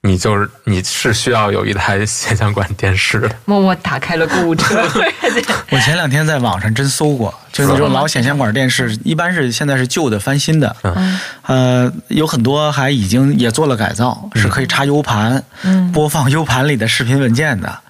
[0.02, 3.30] 你就是你是需要有一台显像管电视的。
[3.44, 4.76] 默默打开了购物车，
[5.70, 17.80] 我前两天在网上真搜过，就是那种老显像管电视，一般是现在是旧的翻新的，嗯呃，有很多还已经也做了改造，是可以插 U 盘，嗯播放 U 盘里的视频文件的。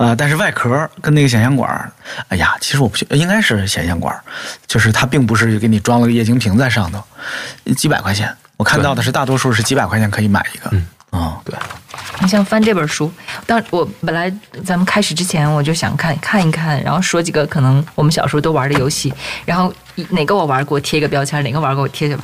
[0.00, 1.92] 啊、但是外壳跟那个显像管儿，
[2.28, 4.18] 哎呀，其实我不确应该是显像管，
[4.66, 7.04] 就是它并不是给你装了个液晶屏在上头，
[7.76, 11.54] 几百块钱，我看到的是大多数是几百块钱可以买一个，嗯啊、对，
[12.20, 13.12] 你像翻这本书，
[13.44, 14.32] 当我本来
[14.64, 19.12] 咱们开始之前我就想看看一看，然后说几个可能我们小时候都玩的游戏，
[19.44, 19.70] 然后
[20.10, 22.18] 哪个我玩过贴一个标签，哪个玩过我贴一个。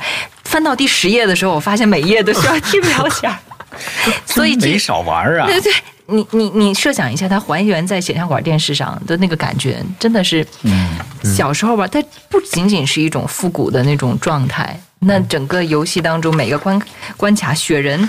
[0.45, 3.31] 翻到第十页的时候，我发现每页都需要贴 标签，
[4.25, 5.73] 所以没少玩啊，对对，
[6.07, 16.81] 你你你设想一下，它还原在显像管电视上的那个感觉，真的是，嗯小时候吧，它不仅仅是一种复古的那种状态，那整个游戏当中每个关
[17.17, 18.07] 关卡雪人，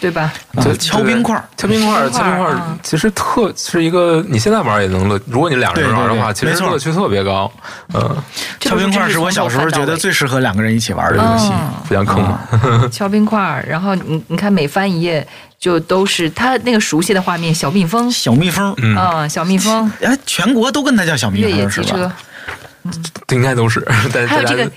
[0.00, 0.32] 对吧？
[0.54, 5.20] 啊就敲冰块儿，敲冰块儿，敲冰块其实特是一个你现在玩也能乐。
[5.26, 7.50] 如果你两个人玩的话，其实乐趣特别高。
[7.94, 8.16] 嗯，
[8.60, 11.50] 敲冰块是我小时候觉得最适合两个人一起玩的游戏。
[11.52, 12.40] 嗯互相坑嘛。
[12.92, 15.26] 敲冰块儿，然后你你看每翻一页
[15.60, 22.16] 就都是他那个熟悉的画面，小蜜蜂，小蜜蜂，嗯，啊、小蜜蜂，哎，全国都跟他叫小蜜蜂越野蜂是机车吧？，
[23.28, 23.86] 应该都是。
[24.26, 24.68] 还有这个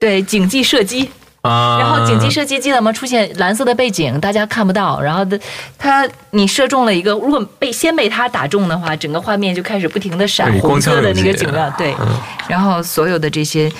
[0.00, 1.08] 对景记射击，
[1.42, 2.92] 啊，然后景记射击记得吗？
[2.92, 5.00] 出现蓝色的背景，大家看不到。
[5.00, 5.38] 然后的，
[5.78, 11.72] 它你射中了一个，如果被先被它打中的话，整个画面就开始不停的闪红色的那个光枪游戏景亮。
[11.78, 13.70] 对，嗯然后所有的这些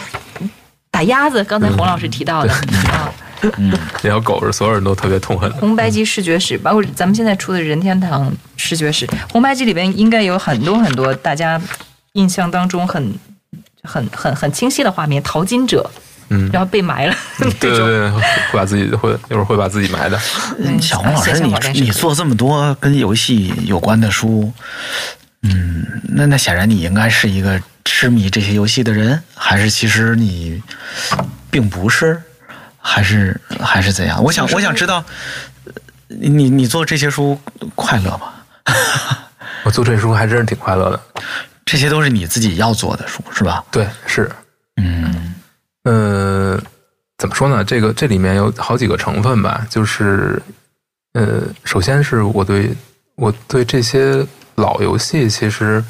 [0.93, 3.13] 打鸭子，刚才洪老师提到的啊，
[4.01, 5.57] 这条狗是所有人都特别痛恨的。
[5.59, 11.61] 红白机视觉史，包括咱们现在出的任天堂视觉史，红白机里边应该有很多很多大家
[12.13, 13.15] 印象当中很。
[13.85, 15.91] 很很很清晰的画面，淘金者，
[16.29, 17.15] 嗯，然后被埋了。
[17.59, 18.23] 对对对，会
[18.53, 20.17] 把自己会一会儿会把自己埋的。
[20.57, 24.53] 嗯小红老师，你你做这么多跟游戏有关的书，
[25.43, 30.63] 嗯，那那显然你应该是一个痴迷这些游戏的人，还是其实你
[31.51, 32.23] 并不是？
[32.83, 34.23] 还是还是怎样？
[34.23, 35.03] 我想我想知道，
[35.65, 35.73] 呃
[36.09, 37.39] 你你做这些书
[37.75, 38.33] 快乐吗？
[39.65, 41.01] 我做这书还真是挺快乐的。
[41.65, 43.65] 这些都是你自己要做的书是吧？
[43.71, 44.31] 对，是，
[44.77, 45.35] 嗯
[45.85, 46.61] 呃，
[47.17, 47.65] 怎么说呢？
[47.65, 50.43] 这个这里面有好几个成分吧，就是，
[51.15, 52.75] 呃，首先是我对
[53.15, 54.27] 我对这些
[54.57, 55.83] 老游戏，其实，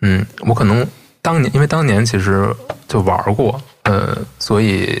[0.00, 0.86] 嗯，我可能
[1.22, 2.52] 当年因为当年其实
[2.88, 5.00] 就玩过，呃，所以，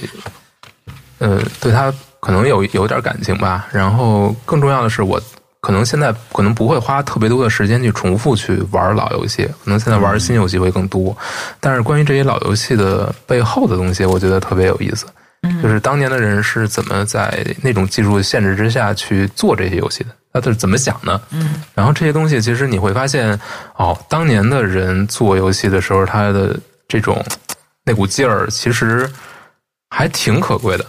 [1.18, 3.66] 呃，对他可能有有点感情吧。
[3.72, 5.20] 然后更重要的是，我
[5.60, 11.16] 可能现在可能不会花特别多的时间去重复去玩老游戏，可能现在玩新游戏会更多。
[11.60, 15.06] 但是关于这些老游戏的背后的东西，我觉得特别有意思。
[15.62, 21.20] 就是当年的人是怎么在那种技术限制之下去做这些游戏的，他是怎么想的？
[21.30, 23.38] 嗯，然后这些东西其实你会发现，
[23.76, 26.58] 哦，当年的人做游戏的时候，他的
[26.88, 27.24] 这种
[27.84, 29.08] 那股劲儿，其实
[29.90, 30.84] 还挺可贵的。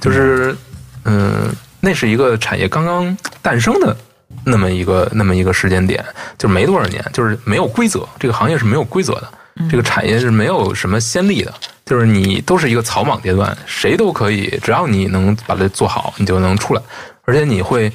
[0.00, 0.56] 就是，
[1.04, 3.96] 嗯，那是一个产业刚刚诞生的
[4.44, 6.04] 那么一个那么一个时间点，
[6.38, 9.32] 就是没多少年，就是没有规则，这个行业是没有规则的，
[9.70, 11.52] 这个产业是没有什么先例的，
[11.84, 16.82] 就是你都是一个草莽阶段，谁都可以，只要你能把它做好，你就能出来，
[17.24, 17.92] 而且你会，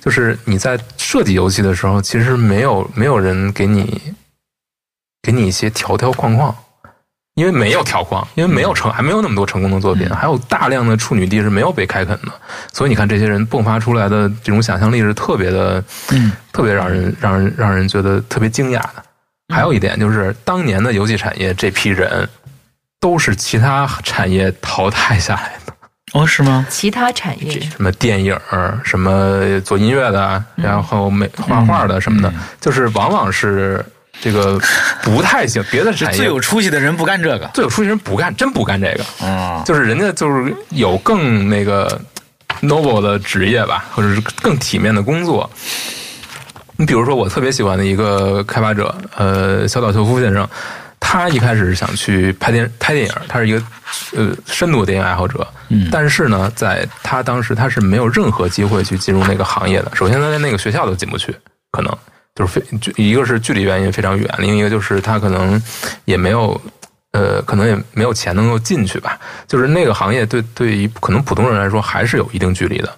[0.00, 4.00] 就是你在设计游戏的时候，其实没有没有人给你
[5.22, 6.54] 给你一些条条框框。
[7.34, 12.32] 因为没有条框，因为没有成，还没有那么多成功的作品，还有大量的处女地是没有被开垦的，
[12.72, 15.82] 所以你看这些人迸发出来的这种想象力是特别的，
[16.12, 19.02] 嗯，特别让人让人让人觉得特别惊讶的。
[19.52, 22.28] 还有一点就是，当年的游戏产业这批人
[23.00, 25.72] 都是其他产业淘汰下来的，
[26.12, 26.64] 哦是吗？
[26.70, 27.60] 其他产业。
[27.60, 33.84] 什么电影儿、什么做音乐的，然后美画画的什么的，就是往往是
[34.24, 34.58] 这个
[35.02, 37.46] 不太行， 别的这产业最有出息的人不干这个。
[37.52, 39.04] 最有出息人不干，真不干这个。
[39.22, 42.00] 嗯就是人家就是有更那个
[42.62, 45.48] noble 的职业吧，或者是更体面的工作。
[46.76, 50.48] 你比如说，我特别喜欢的一个开发者，呃，小岛秀夫先生，
[50.98, 53.62] 他一开始是想去拍电拍电影，他是一个
[54.16, 59.92] 呃深度的电影爱好者，嗯但是呢，在他当时他是没有任何机会去进入那个行业的。
[59.94, 61.36] 首先，他连那个学校都进不去，
[61.70, 61.96] 可能
[62.34, 65.60] 就是非就一个是距离原因非常远，另一个就是他可能
[66.04, 66.60] 也没有
[67.12, 69.18] 呃，可能也没有钱能够进去吧。
[69.46, 72.96] 就是那个行业对对于可能普通人来说还是有一定距离的。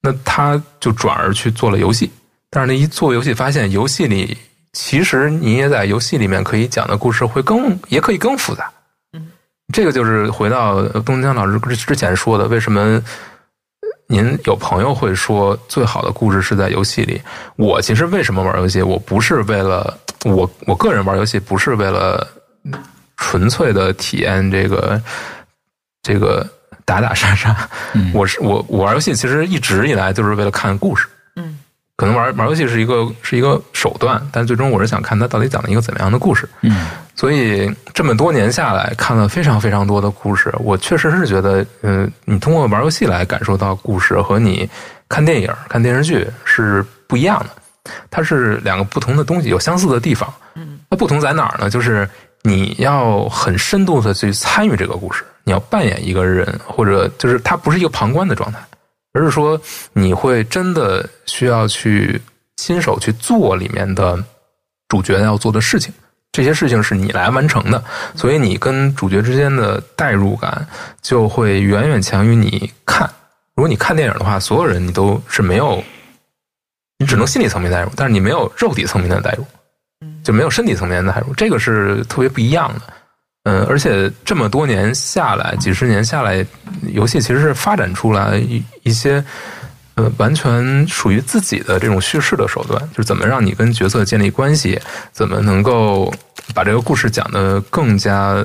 [0.00, 2.08] 那他就转而去做了游戏，
[2.50, 4.38] 但是那一做游戏发现，游戏里
[4.72, 8.70] 其实你也在游戏里面可以讲的故事会更也可以更复杂。
[9.12, 9.26] 嗯
[9.72, 13.02] 这个就是回到东江老师之之前说的，为什么
[14.10, 17.20] 您有朋友会说最好的故事是在游戏里？
[17.56, 18.82] 我其实为什么玩游戏？
[18.82, 22.26] 我不是为了我我个人玩游戏，不是为了
[23.18, 25.00] 纯粹的体验这个
[26.02, 26.46] 这个
[26.86, 27.54] 打打杀杀。
[27.92, 31.06] 嗯我是我我玩游戏其实一直以来就是为了看故事。
[31.36, 31.58] 嗯，
[31.98, 36.48] 可能玩玩游戏是一个是一个手段，但最终我是想看他到底讲了一个怎么样的故事。
[36.62, 36.86] 嗯
[37.16, 44.70] 所以这么多年下来，看了非常非常多的故事，我确实是觉得，嗯，你通过玩游戏来感受到故事，和你
[45.08, 50.32] 看电影、看电视剧是不一样的，它是两个不同的东西，有相似的地方。
[50.54, 51.68] 嗯，它不同在哪儿呢？
[51.68, 52.08] 就是
[52.42, 58.60] 你要很深度的去参与这个故事，你要扮演一个人，或者就是它不是一个旁观的状态，
[59.12, 59.60] 而是说
[59.92, 62.20] 你会真的需要去
[62.56, 64.22] 亲手去做里面的
[64.88, 65.92] 主角要做的事情。
[66.30, 67.82] 这些事情是你来完成的，
[68.14, 70.68] 所以你跟主角之间的代入感
[71.00, 73.08] 就会远远强于你看。
[73.54, 75.82] 如果你看电影的话，所有人你都是没有，
[76.98, 79.44] 你只能心理层面代入，但是你没有肉体层面的代入，
[80.22, 82.80] 就没有身体层面的代入，这个是特别不一样的。
[83.48, 86.44] 嗯，而且这么多年下来，几十年下来，
[86.82, 89.24] 游戏其实是发展出来一一些
[89.94, 94.78] 呃完全属于自己的这种叙事的手段，就是怎么让你跟角色建立关系，
[95.12, 96.12] 怎么能够
[96.52, 98.44] 把这个故事讲得更加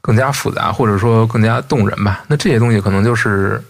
[0.00, 2.22] 更加复杂，或者说更加动人吧。
[2.28, 3.60] 那这些东西可能就是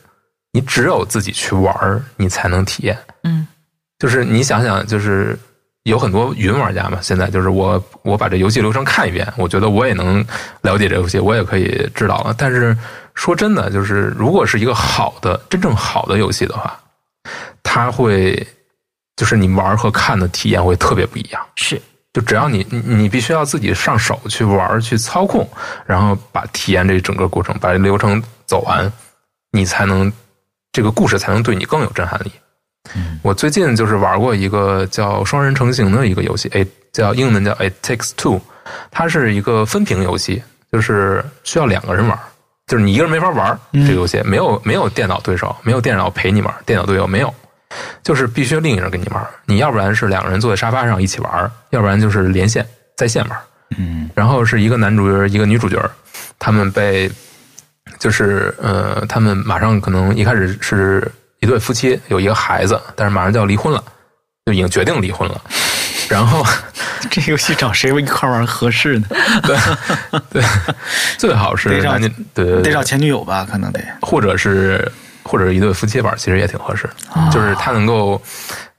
[0.53, 2.99] 你只有自己去玩儿，你才能体验。
[3.25, 3.49] 嗯，
[3.99, 5.39] 就是你想想，就是
[5.87, 10.25] 有很多云玩家嘛，现在就是我我把这游戏流程看一遍，我觉得我也能
[10.63, 12.35] 了解这游戏，我也可以知道了。
[12.37, 12.77] 但是
[13.15, 16.77] 说真的，就是如果是一个好的、真正好的游戏的话，
[17.63, 18.45] 它会
[19.15, 21.41] 就是你玩和看的体验会特别不一样。
[21.55, 21.81] 是
[22.13, 25.49] 就只要你你你必须要自己上手去玩去操控，
[25.87, 28.93] 然后把体验这整个过程，把这流程走完，
[29.53, 30.13] 你才能
[30.73, 32.33] 这个故事才能对你更有震撼力。
[33.23, 38.41] 我最近就是玩过一个叫双人成行的一个游戏，哎，叫英文叫 It Takes Two，
[38.91, 42.19] 它是一个分屏游戏，就是需要两个人玩。
[42.67, 47.33] 就是你一个人没法玩嗯这个游戏，没有没有电脑对手，没有电脑陪你玩，电脑队友没有，
[48.03, 49.25] 就是必须另一个人跟你玩。
[49.45, 52.67] 你要不然是两个人坐在沙发上一起玩，要不然就是连线
[52.97, 53.39] 在线玩。
[53.79, 55.81] 嗯然后是一个男主角，一个女主角，
[56.39, 57.09] 他们被
[58.01, 61.09] 就是呃，他们马上可能一开始是
[61.41, 63.83] 一对夫妻，有一个孩子，但是马上就要离婚了，
[64.47, 65.41] 就已经决定离婚了。
[66.09, 66.45] 然后
[67.11, 69.07] 这游戏找谁一块玩合适呢？
[70.31, 70.43] 对
[71.19, 73.81] 最好是男女对得找，前女友吧，可能得。
[74.01, 74.91] 或者是
[75.25, 78.21] 或者是一对夫妻玩，其实也挺合适的，就是他能够，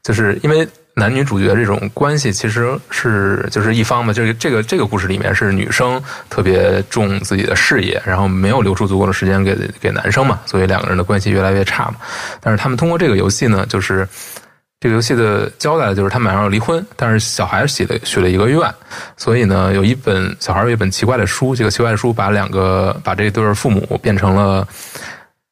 [0.04, 0.68] 就是因为
[0.98, 11.96] 男女主角这种关系其实是就是一方嘛，就是这个这个故事里面是女生特别重自己的事业，然后没有留出足够的时间给给男生嘛，所以两个人的关系越来越差嘛。
[12.42, 14.08] 但是他们通过这个游戏呢，就是。
[14.80, 18.62] 这个游戏的交代就是他们马上要离婚，但是小孩许了许了一个愿，
[19.18, 24.68] 所以呢，有一本小孩有一本奇怪的书，这个奇怪的书把两个把这对儿父母变成了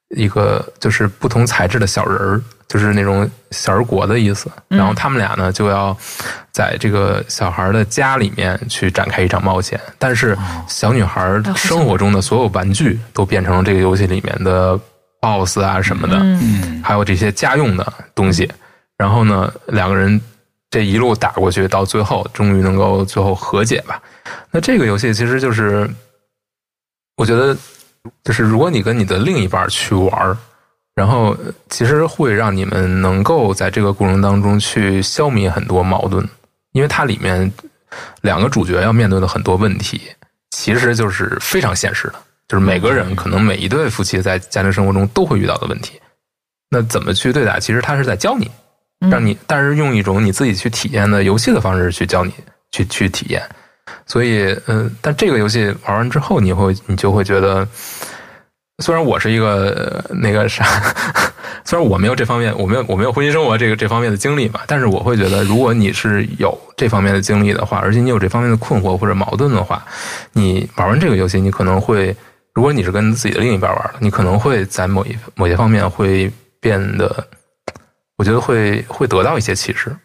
[0.10, 4.50] 一个就是不同材质的小人儿，就是那种小人国的意思。
[4.68, 5.96] 然后他们俩呢就要
[6.52, 10.38] 在这个小孩的家里面去展开一场冒险，但是
[10.68, 14.80] 小女孩生活中的所有玩具都变成了这个游戏里面的
[15.22, 18.52] BOSS 啊什么的，嗯还有这些家用的东西。
[18.98, 20.22] 然后呢，两个人
[20.70, 24.02] 这一路打过去，到最后终于能够最后和解吧。
[24.52, 25.90] 那这个游戏其实就是，
[27.18, 27.56] 我觉得
[28.24, 30.38] 就是如果你跟你的另一半去玩儿，
[30.96, 36.28] 然后呃其实会让你们能够在这个过程当中去消弭很多矛盾，
[36.72, 37.52] 因为它里面
[38.22, 40.02] 两个主角要面对的很多问题，
[40.52, 42.16] 其实就是非常现实的，
[42.48, 46.00] 就是每个人可能每一对夫妻在家庭生活中都会遇到的问题。
[46.70, 47.60] 那怎么去对待？
[47.60, 48.50] 其实他是在教你，
[49.10, 52.34] 让你，但是用一种你自己去体验的游戏的方式去教你
[52.72, 53.42] 去去体验。
[54.08, 57.68] 所以，嗯、但这个游戏玩完之后，你会你就会觉得，
[58.80, 60.66] 虽然我是一个呃那个啥，
[61.64, 69.86] 虽然我没有这方面，我没有我没有婚姻生活这个这方面的经历嘛，但是我会觉得，如果你是有这方面的经历的话，而且你有这方面的困惑或者矛盾的话，
[70.34, 72.16] 你玩完这个游戏，你可能会，
[72.54, 77.26] 如果你是跟自己的另一半玩的，你可能会在某一某些方面会变得，
[78.18, 79.96] 我觉得会会得到一些启示，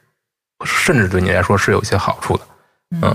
[0.65, 2.43] 甚至对你来说是有一些好处的，
[3.03, 3.15] 嗯。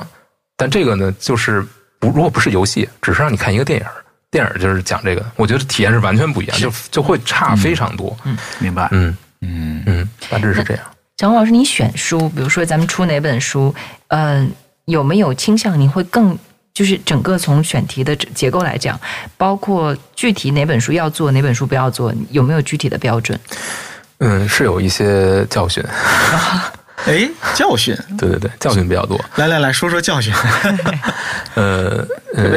[0.57, 1.65] 但这个呢，就是
[1.99, 4.04] 不如果不是游戏，只是让你看一个电影儿，
[4.35, 8.13] 电影就是讲这个，我觉得体验是完全不一样，就就会差非常多。
[8.25, 8.89] 嗯明白。
[8.91, 10.83] 嗯嗯嗯，大致是这样。
[11.15, 13.73] 蒋老师，你选书，比如说咱们出哪本书，
[14.09, 14.45] 呃，
[14.83, 16.37] 有没有倾向你会更
[16.73, 18.99] 就是整个从选题的结构来讲，
[19.37, 23.39] 包括具体哪本书要做，哪本书不要做，有没有具体的标准？
[24.17, 25.81] 嗯，是有一些教训，
[27.05, 29.19] 哎，教训，对对对，教训比较多。
[29.35, 30.33] 来来来说说教训。
[31.55, 32.05] 呃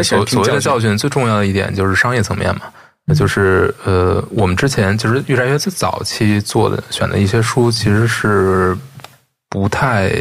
[0.03, 2.63] 所所谓的教教训，最重要的一点就是商业层面嘛。
[3.05, 8.77] 那就是呃，我们之前就是玉山学最早期做的选的一些书，其实是
[9.49, 10.13] 不太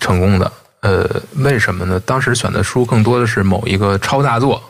[0.00, 0.50] 成功的。
[0.80, 2.00] 呃，为什么呢？
[2.00, 4.62] 当时选的书更多的是某一个超大作，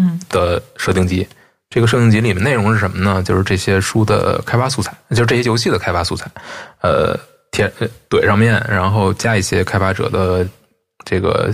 [0.00, 1.26] 嗯，的设定集。
[1.68, 3.20] 这个设定集里面内容是什么呢？
[3.20, 6.30] 就是这些书的开发素材，就是这些游戏的开发素材。
[6.80, 7.18] 呃，
[7.54, 10.44] 贴呃怼上面，然后加一些开发者的
[11.04, 11.52] 这个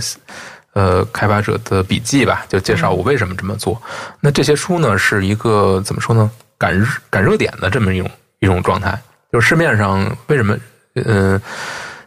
[0.73, 3.79] 呃开发者的笔记吧，就介绍我为什么这么做。
[4.19, 6.29] 那这些书呢，是一个怎么说呢？
[6.57, 8.99] 赶热赶热点的这么一种一种状态。
[9.31, 10.57] 就是市面上为什么
[10.95, 11.39] 呃，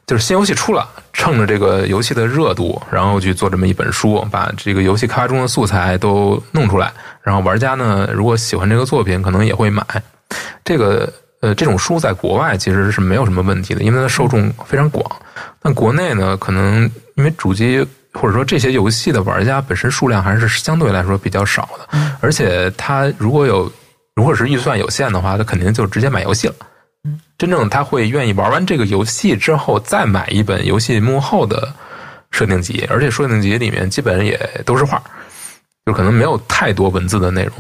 [0.06, 6.92] 就是新游戏出了，趁着这个游戏的热度，然后去做这么一本书，把这个游戏开发中的素材都弄出来，
[7.22, 9.82] 然后玩家呢，如果喜欢这个作品，可能也会买。
[10.64, 11.10] 这个
[11.44, 15.04] 呃，这种书在国外其实是没有什么问题的，因为它受众非常广。
[15.60, 23.70] 但国内呢，可能因为主机或者说这些游戏的玩家本身数量还是相对来说比较少的，而且他如果有
[24.14, 26.54] 如果是预算有限的话，他肯定就直接买游戏了。
[27.36, 31.70] 真正他会愿意玩完这个游戏之后，再买一本游戏幕后的
[32.30, 35.02] 设定集，而且设定集里面基本也都是画，
[35.84, 37.52] 就可能没有太多文字的内容。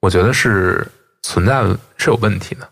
[0.00, 0.84] 我觉得是
[1.22, 1.62] 存在
[1.96, 2.68] 是有问题的。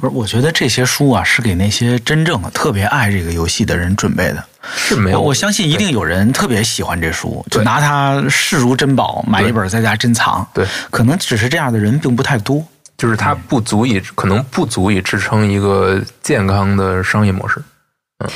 [0.00, 4.44] 不是，我觉得这些书啊是给那些真正特别爱这个游戏的人准备的。
[4.76, 10.46] 是没有，我我相信一定有人特别喜欢这书，就拿它视如珍宝，买一本在家珍藏。
[10.52, 12.64] 对，可能只是这样的人并不太多。
[12.96, 17.62] 就是它不足以，可能不足以支撑一个健康的商业模式。
[18.18, 18.28] 嗯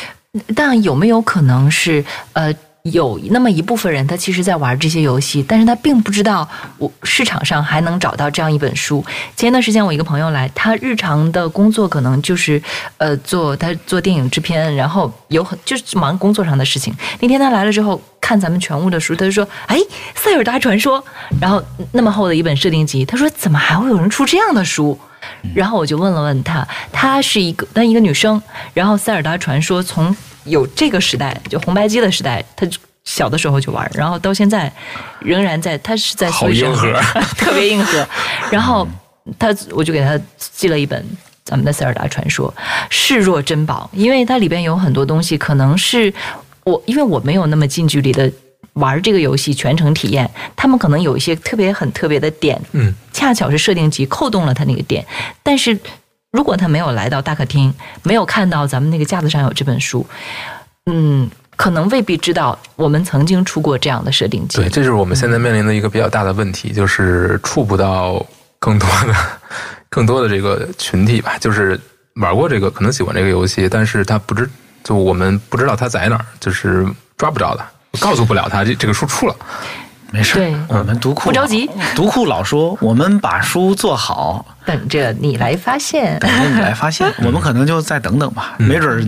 [0.57, 2.53] 但有没有可能是呃，
[2.93, 9.03] 有那么一部分人，他其实在玩这些游戏，但是他并不知道我市场上还能找到这样一本书。
[9.35, 12.63] 前一段时间我一个朋友来，他日常的工作可能就是
[12.99, 16.95] 呃做他做电影制片，然后有很就是忙工作上的事情。
[17.21, 19.79] 那天他来了之后，看咱们全屋的书，他就说：“哎，
[20.15, 21.03] 塞尔达传说。”
[21.41, 24.99] 然后那么厚的一本设定集，他说：“怎么还会有人出这样的书？”
[25.57, 28.43] 然后我就问了问他，她是一个那一个女生，
[28.75, 30.15] 然后塞尔达传说从
[30.45, 32.67] 有这个时代，就红白机的时代，他
[33.05, 34.73] 小的时候就玩，然后到现在
[35.21, 36.93] 仍然在，他是在好 Switch 硬核。
[37.37, 38.07] 特别硬核。
[38.51, 38.87] 然后
[39.39, 41.05] 他我就给他寄了一本
[41.45, 42.53] 咱们的塞尔达传说，
[42.89, 46.13] 视若珍宝，因为它里边有很多东西，可能是
[46.65, 48.31] 我因为我没有那么近距离的
[48.75, 55.05] 玩这个游戏全程体验，他们可能有一些特别很特别的点，嗯，恰巧是设定集扣动了他那个点，
[55.43, 55.79] 但是
[56.35, 57.73] 如果他没有来到大客厅，
[58.03, 60.05] 没有看到咱们那个架子上有这本书，
[60.87, 61.31] 嗯。
[61.57, 64.57] 可能未必知道我们曾经出过这样的设定集。
[64.57, 68.27] 对，这是我们现在面临的一个比较大的问题，就是触不到
[68.59, 69.15] 更多的、
[69.89, 71.39] 更多的这个群体吧。
[71.39, 71.81] 就是
[72.17, 74.51] 玩过这个，可能喜欢这个游戏，但是他不知，
[74.83, 76.85] 就我们不知道他在哪儿，就是
[77.17, 77.65] 抓不着的，
[78.01, 79.37] 告诉不了他这这个书出了。
[80.15, 86.17] 没事对，我们读库不着急，读库老说我们把书做好，等着你来发现。
[86.21, 87.13] 等着你来发现。
[87.27, 89.03] 我们可能就再等等吧，没准儿，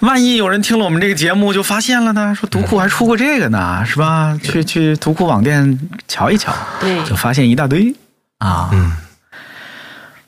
[0.00, 4.36] 万一有人听了我们这个节目就发现了呢，说读库还出过这个呢，是吧？
[4.42, 5.78] 去去读库网店
[6.08, 7.00] 瞧一瞧，对。
[7.04, 7.94] 就发现一大堆。
[8.38, 8.96] 啊，嗯，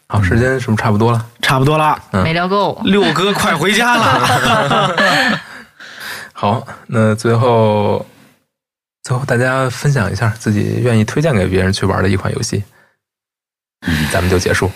[0.06, 1.26] 好，时间是不是差不多了？
[1.42, 1.98] 差不多了。
[2.12, 5.40] 没聊够，六哥快回家了，
[6.32, 8.06] 好，那最后
[9.04, 12.64] 最后大家分享一下自己愿意推荐给别人去玩的一款游戏，
[13.86, 14.70] 嗯咱们就结束。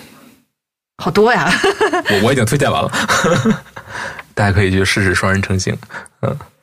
[1.03, 1.51] 好多呀！
[2.11, 2.91] 我我已经推荐完了，
[4.35, 5.77] 大家可以去试试双人成行。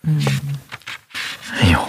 [0.03, 0.21] 嗯，
[1.59, 1.83] 哎呦，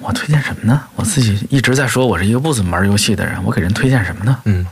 [0.00, 0.86] 我推荐什么呢？
[0.94, 4.38] 我自己一直在说我是一个不怎么玩游戏的人，我给人推荐什么呢？
[4.44, 4.64] 嗯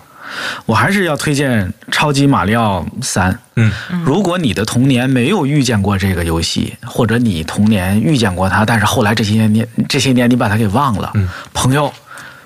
[0.67, 3.33] 我还是要推荐《超级马里奥三》。
[3.57, 3.73] 嗯
[4.05, 11.93] 如果你的童年没有遇见过这个游戏，或者你童年遇见过它，但是后来这些年这些年你把它给忘了，嗯朋友，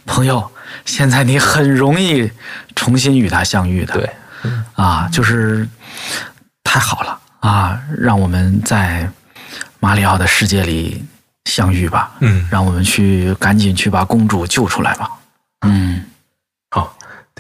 [0.06, 0.50] 朋友，
[0.84, 2.30] 现在你很容易
[2.74, 3.94] 重新与它相遇的。
[3.94, 4.10] 对，
[4.74, 5.68] 啊，就是
[6.64, 7.78] 太好了啊！
[7.98, 9.08] 让我们在
[9.80, 11.04] 马里奥的世界里
[11.44, 12.12] 相遇吧。
[12.20, 15.10] 嗯，让我们去赶紧去把公主救出来吧。
[15.66, 16.04] 嗯，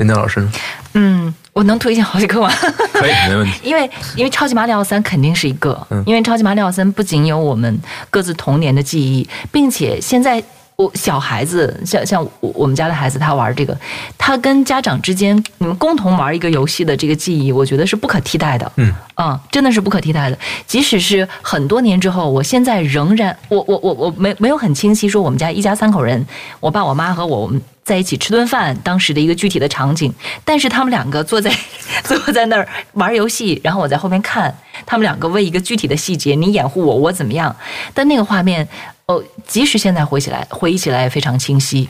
[0.02, 0.52] 好，丁丁老师呢
[0.94, 2.50] 嗯，我能推荐好几个吗？
[2.92, 3.52] 可以，没问题。
[3.64, 7.78] 因为因为超级马里奥三肯定是一个，嗯因为超级马里奥三不仅有我们
[8.10, 10.42] 各自童年的记忆，并且现在
[10.76, 13.76] 我小孩子像像我我们家的孩子，他玩这个，
[14.18, 18.70] 他跟家长之间你们共同玩一个游戏的这个记忆，我觉得是不可替代的。
[18.76, 20.38] 嗯嗯，真的是不可替代的。
[20.66, 26.26] 即使是很多年之后，我现在仍然，我我我我没没有很清晰说我们家一家三口人，
[26.60, 30.12] 我爸我妈和我我们在一起吃顿饭，当时的一个具体的场景。
[30.44, 31.50] 但是他们两个坐在
[32.04, 34.54] 坐在那儿 玩游戏，然后我在后面看，
[34.86, 37.54] 他们两个为一个具体的细节，你掩护我，我怎么样？
[37.92, 38.66] 但那个画面，
[39.06, 41.88] 哦，即使现在回起来，回忆起来也非常清晰。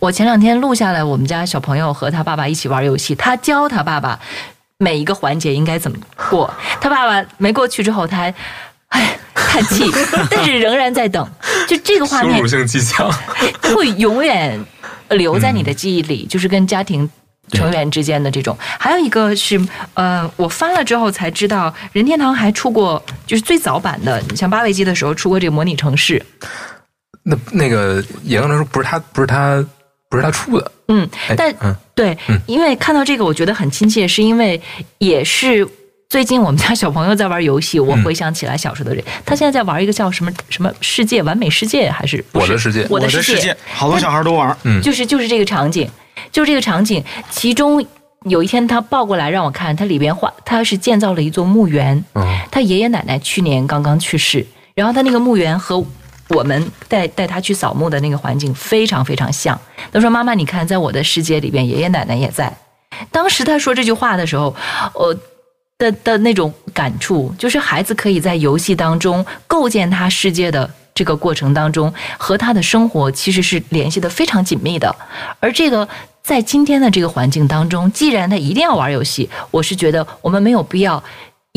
[0.00, 4.18] 我前两天录下来，我们家小朋友和他爸爸一起玩游戏，他教他爸爸
[4.78, 5.96] 每一个环节应该怎么
[6.30, 6.52] 过。
[6.80, 8.34] 他爸爸没过去之后，他还
[8.88, 9.84] 唉叹气，
[10.30, 11.28] 但是仍然在等。
[11.66, 13.10] 就这个画面羞辱性技巧。
[13.74, 14.58] 会永远
[15.10, 17.08] 留在你的记忆里，就是跟家庭。
[17.50, 19.58] 成员之间的这种，还有一个是，
[19.94, 26.22] 呃，我翻了之后才知道，任天堂还出过，就是最早版的，像八位机的时候出过这个模拟城市，
[27.22, 29.66] 那那个也刚传说不是他，不是他，
[30.10, 30.72] 不是他出的。
[30.88, 31.74] 嗯，哎但嗯。
[31.94, 34.60] 对嗯，因为看到这个我觉得很亲切，是因为
[34.98, 35.66] 也是
[36.08, 44.56] 最近我们家小朋友在玩游戏，我嗯回想起来小时候的这，他现在在玩一个叫什么什么世界完美世界还是是我的世界我的世界，好多小孩都玩。
[44.64, 45.86] 嗯就是就是这个场景，
[46.32, 47.04] 就是这个场景。
[47.30, 47.84] 其中
[48.24, 55.84] 有一天他抱过来让我看，他里边画他是建造了一座墓园，嗯他爷爷奶奶去年刚刚去世，然后他那个墓园和
[56.28, 59.60] 我们带带他去扫墓的那个环境非常非常像。
[59.92, 62.50] 他说：“妈妈，你看，在我的世界里边，爷爷奶奶也在。”
[63.12, 64.56] 当时他说这句话的时候，
[64.94, 65.14] 我
[65.78, 74.94] 的的那种感触，就是孩子可以在游戏当中构建他世界的这个过程当中，和他的生活其实是联系的非常紧密的。
[75.38, 75.88] 而这个
[76.20, 81.02] 在今天的这个环境当中，既然他一定要玩游戏，我是觉得我们没有必要。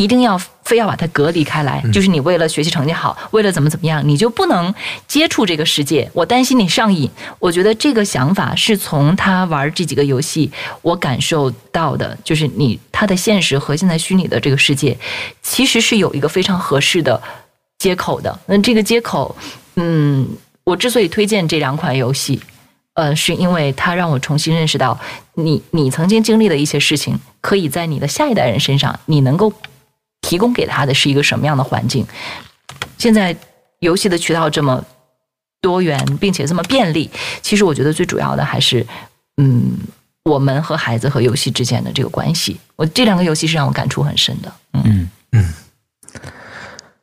[0.01, 4.73] 一定要非要把它隔离开来，就是你为了学习成绩好，为了怎么怎么样，你就不能
[5.07, 6.09] 接触这个世界。
[6.13, 7.09] 我担心你上瘾。
[7.39, 10.51] 我觉得这个想法是从他玩这几个游戏
[10.81, 14.97] 我感受到的，就是你他的现实和现在虚拟的这个世界，
[15.43, 17.21] 其实是有一个非常合适的
[17.77, 18.39] 接口的。
[18.47, 19.35] 那这个接口，
[19.75, 20.27] 嗯，
[20.63, 22.39] 我之所以推荐这两款游戏，
[22.93, 24.97] 呃，是因为它让我重新认识到
[25.33, 29.51] 你你曾经经历的一些事情，可以在你的下一代人身上，你能够
[30.21, 32.05] 提供给他的是一个什么样的环境。
[32.97, 33.35] 现在
[33.79, 34.83] 游戏的渠道这么
[35.59, 37.09] 多元，并且这么便利。
[37.41, 38.85] 其实我觉得最主要的还是，
[39.37, 39.71] 嗯，
[40.23, 42.59] 我们和孩子和游戏之间的这个关系。
[42.75, 44.51] 我这两个游戏是让我感触很深的。
[44.73, 45.53] 嗯嗯，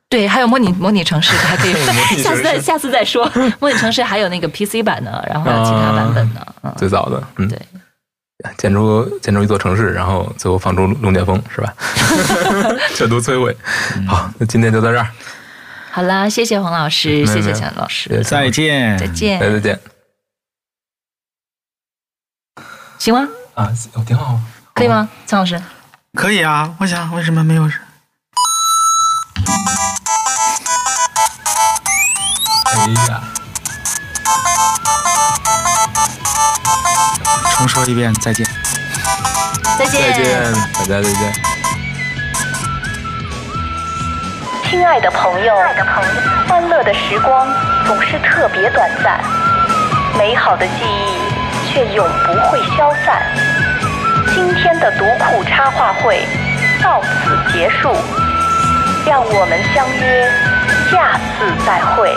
[0.08, 1.72] 对，还有模拟模拟城市还可以
[2.22, 3.30] 下次再下次再说。
[3.60, 6.54] 模拟城市还有那个 PC 版的，然后还有其他版本的。
[6.62, 7.60] 嗯，最早的，嗯，对，
[8.56, 11.74] 建筑建筑一座城市，然后最后放出龙卷风，是吧？
[12.94, 13.56] 全都摧毁。
[14.06, 15.08] 好，那今天就到这儿，
[15.90, 19.80] 好啦，谢谢黄老师，谢谢钱老师，再见，再见再，见
[22.98, 23.28] 行吗？
[23.54, 24.38] 啊，哦挺好，
[24.72, 25.60] 可以吗，陈老师？
[26.14, 26.76] 可以啊。
[26.78, 27.72] 我想为什么没有人？
[32.76, 33.22] 哎呀，
[37.58, 38.46] 重说一遍，再见。
[39.76, 41.32] 再见，再见，大家再见。
[44.70, 45.56] 亲爱的朋友，
[46.46, 47.48] 欢乐的时光
[47.84, 49.20] 总是特别短暂，
[50.16, 53.20] 美好的记忆却永不会消散。
[54.32, 56.24] 今天的读库插画会
[56.80, 57.92] 到此结束，
[59.04, 60.30] 让我们相约
[60.92, 62.16] 下次再会。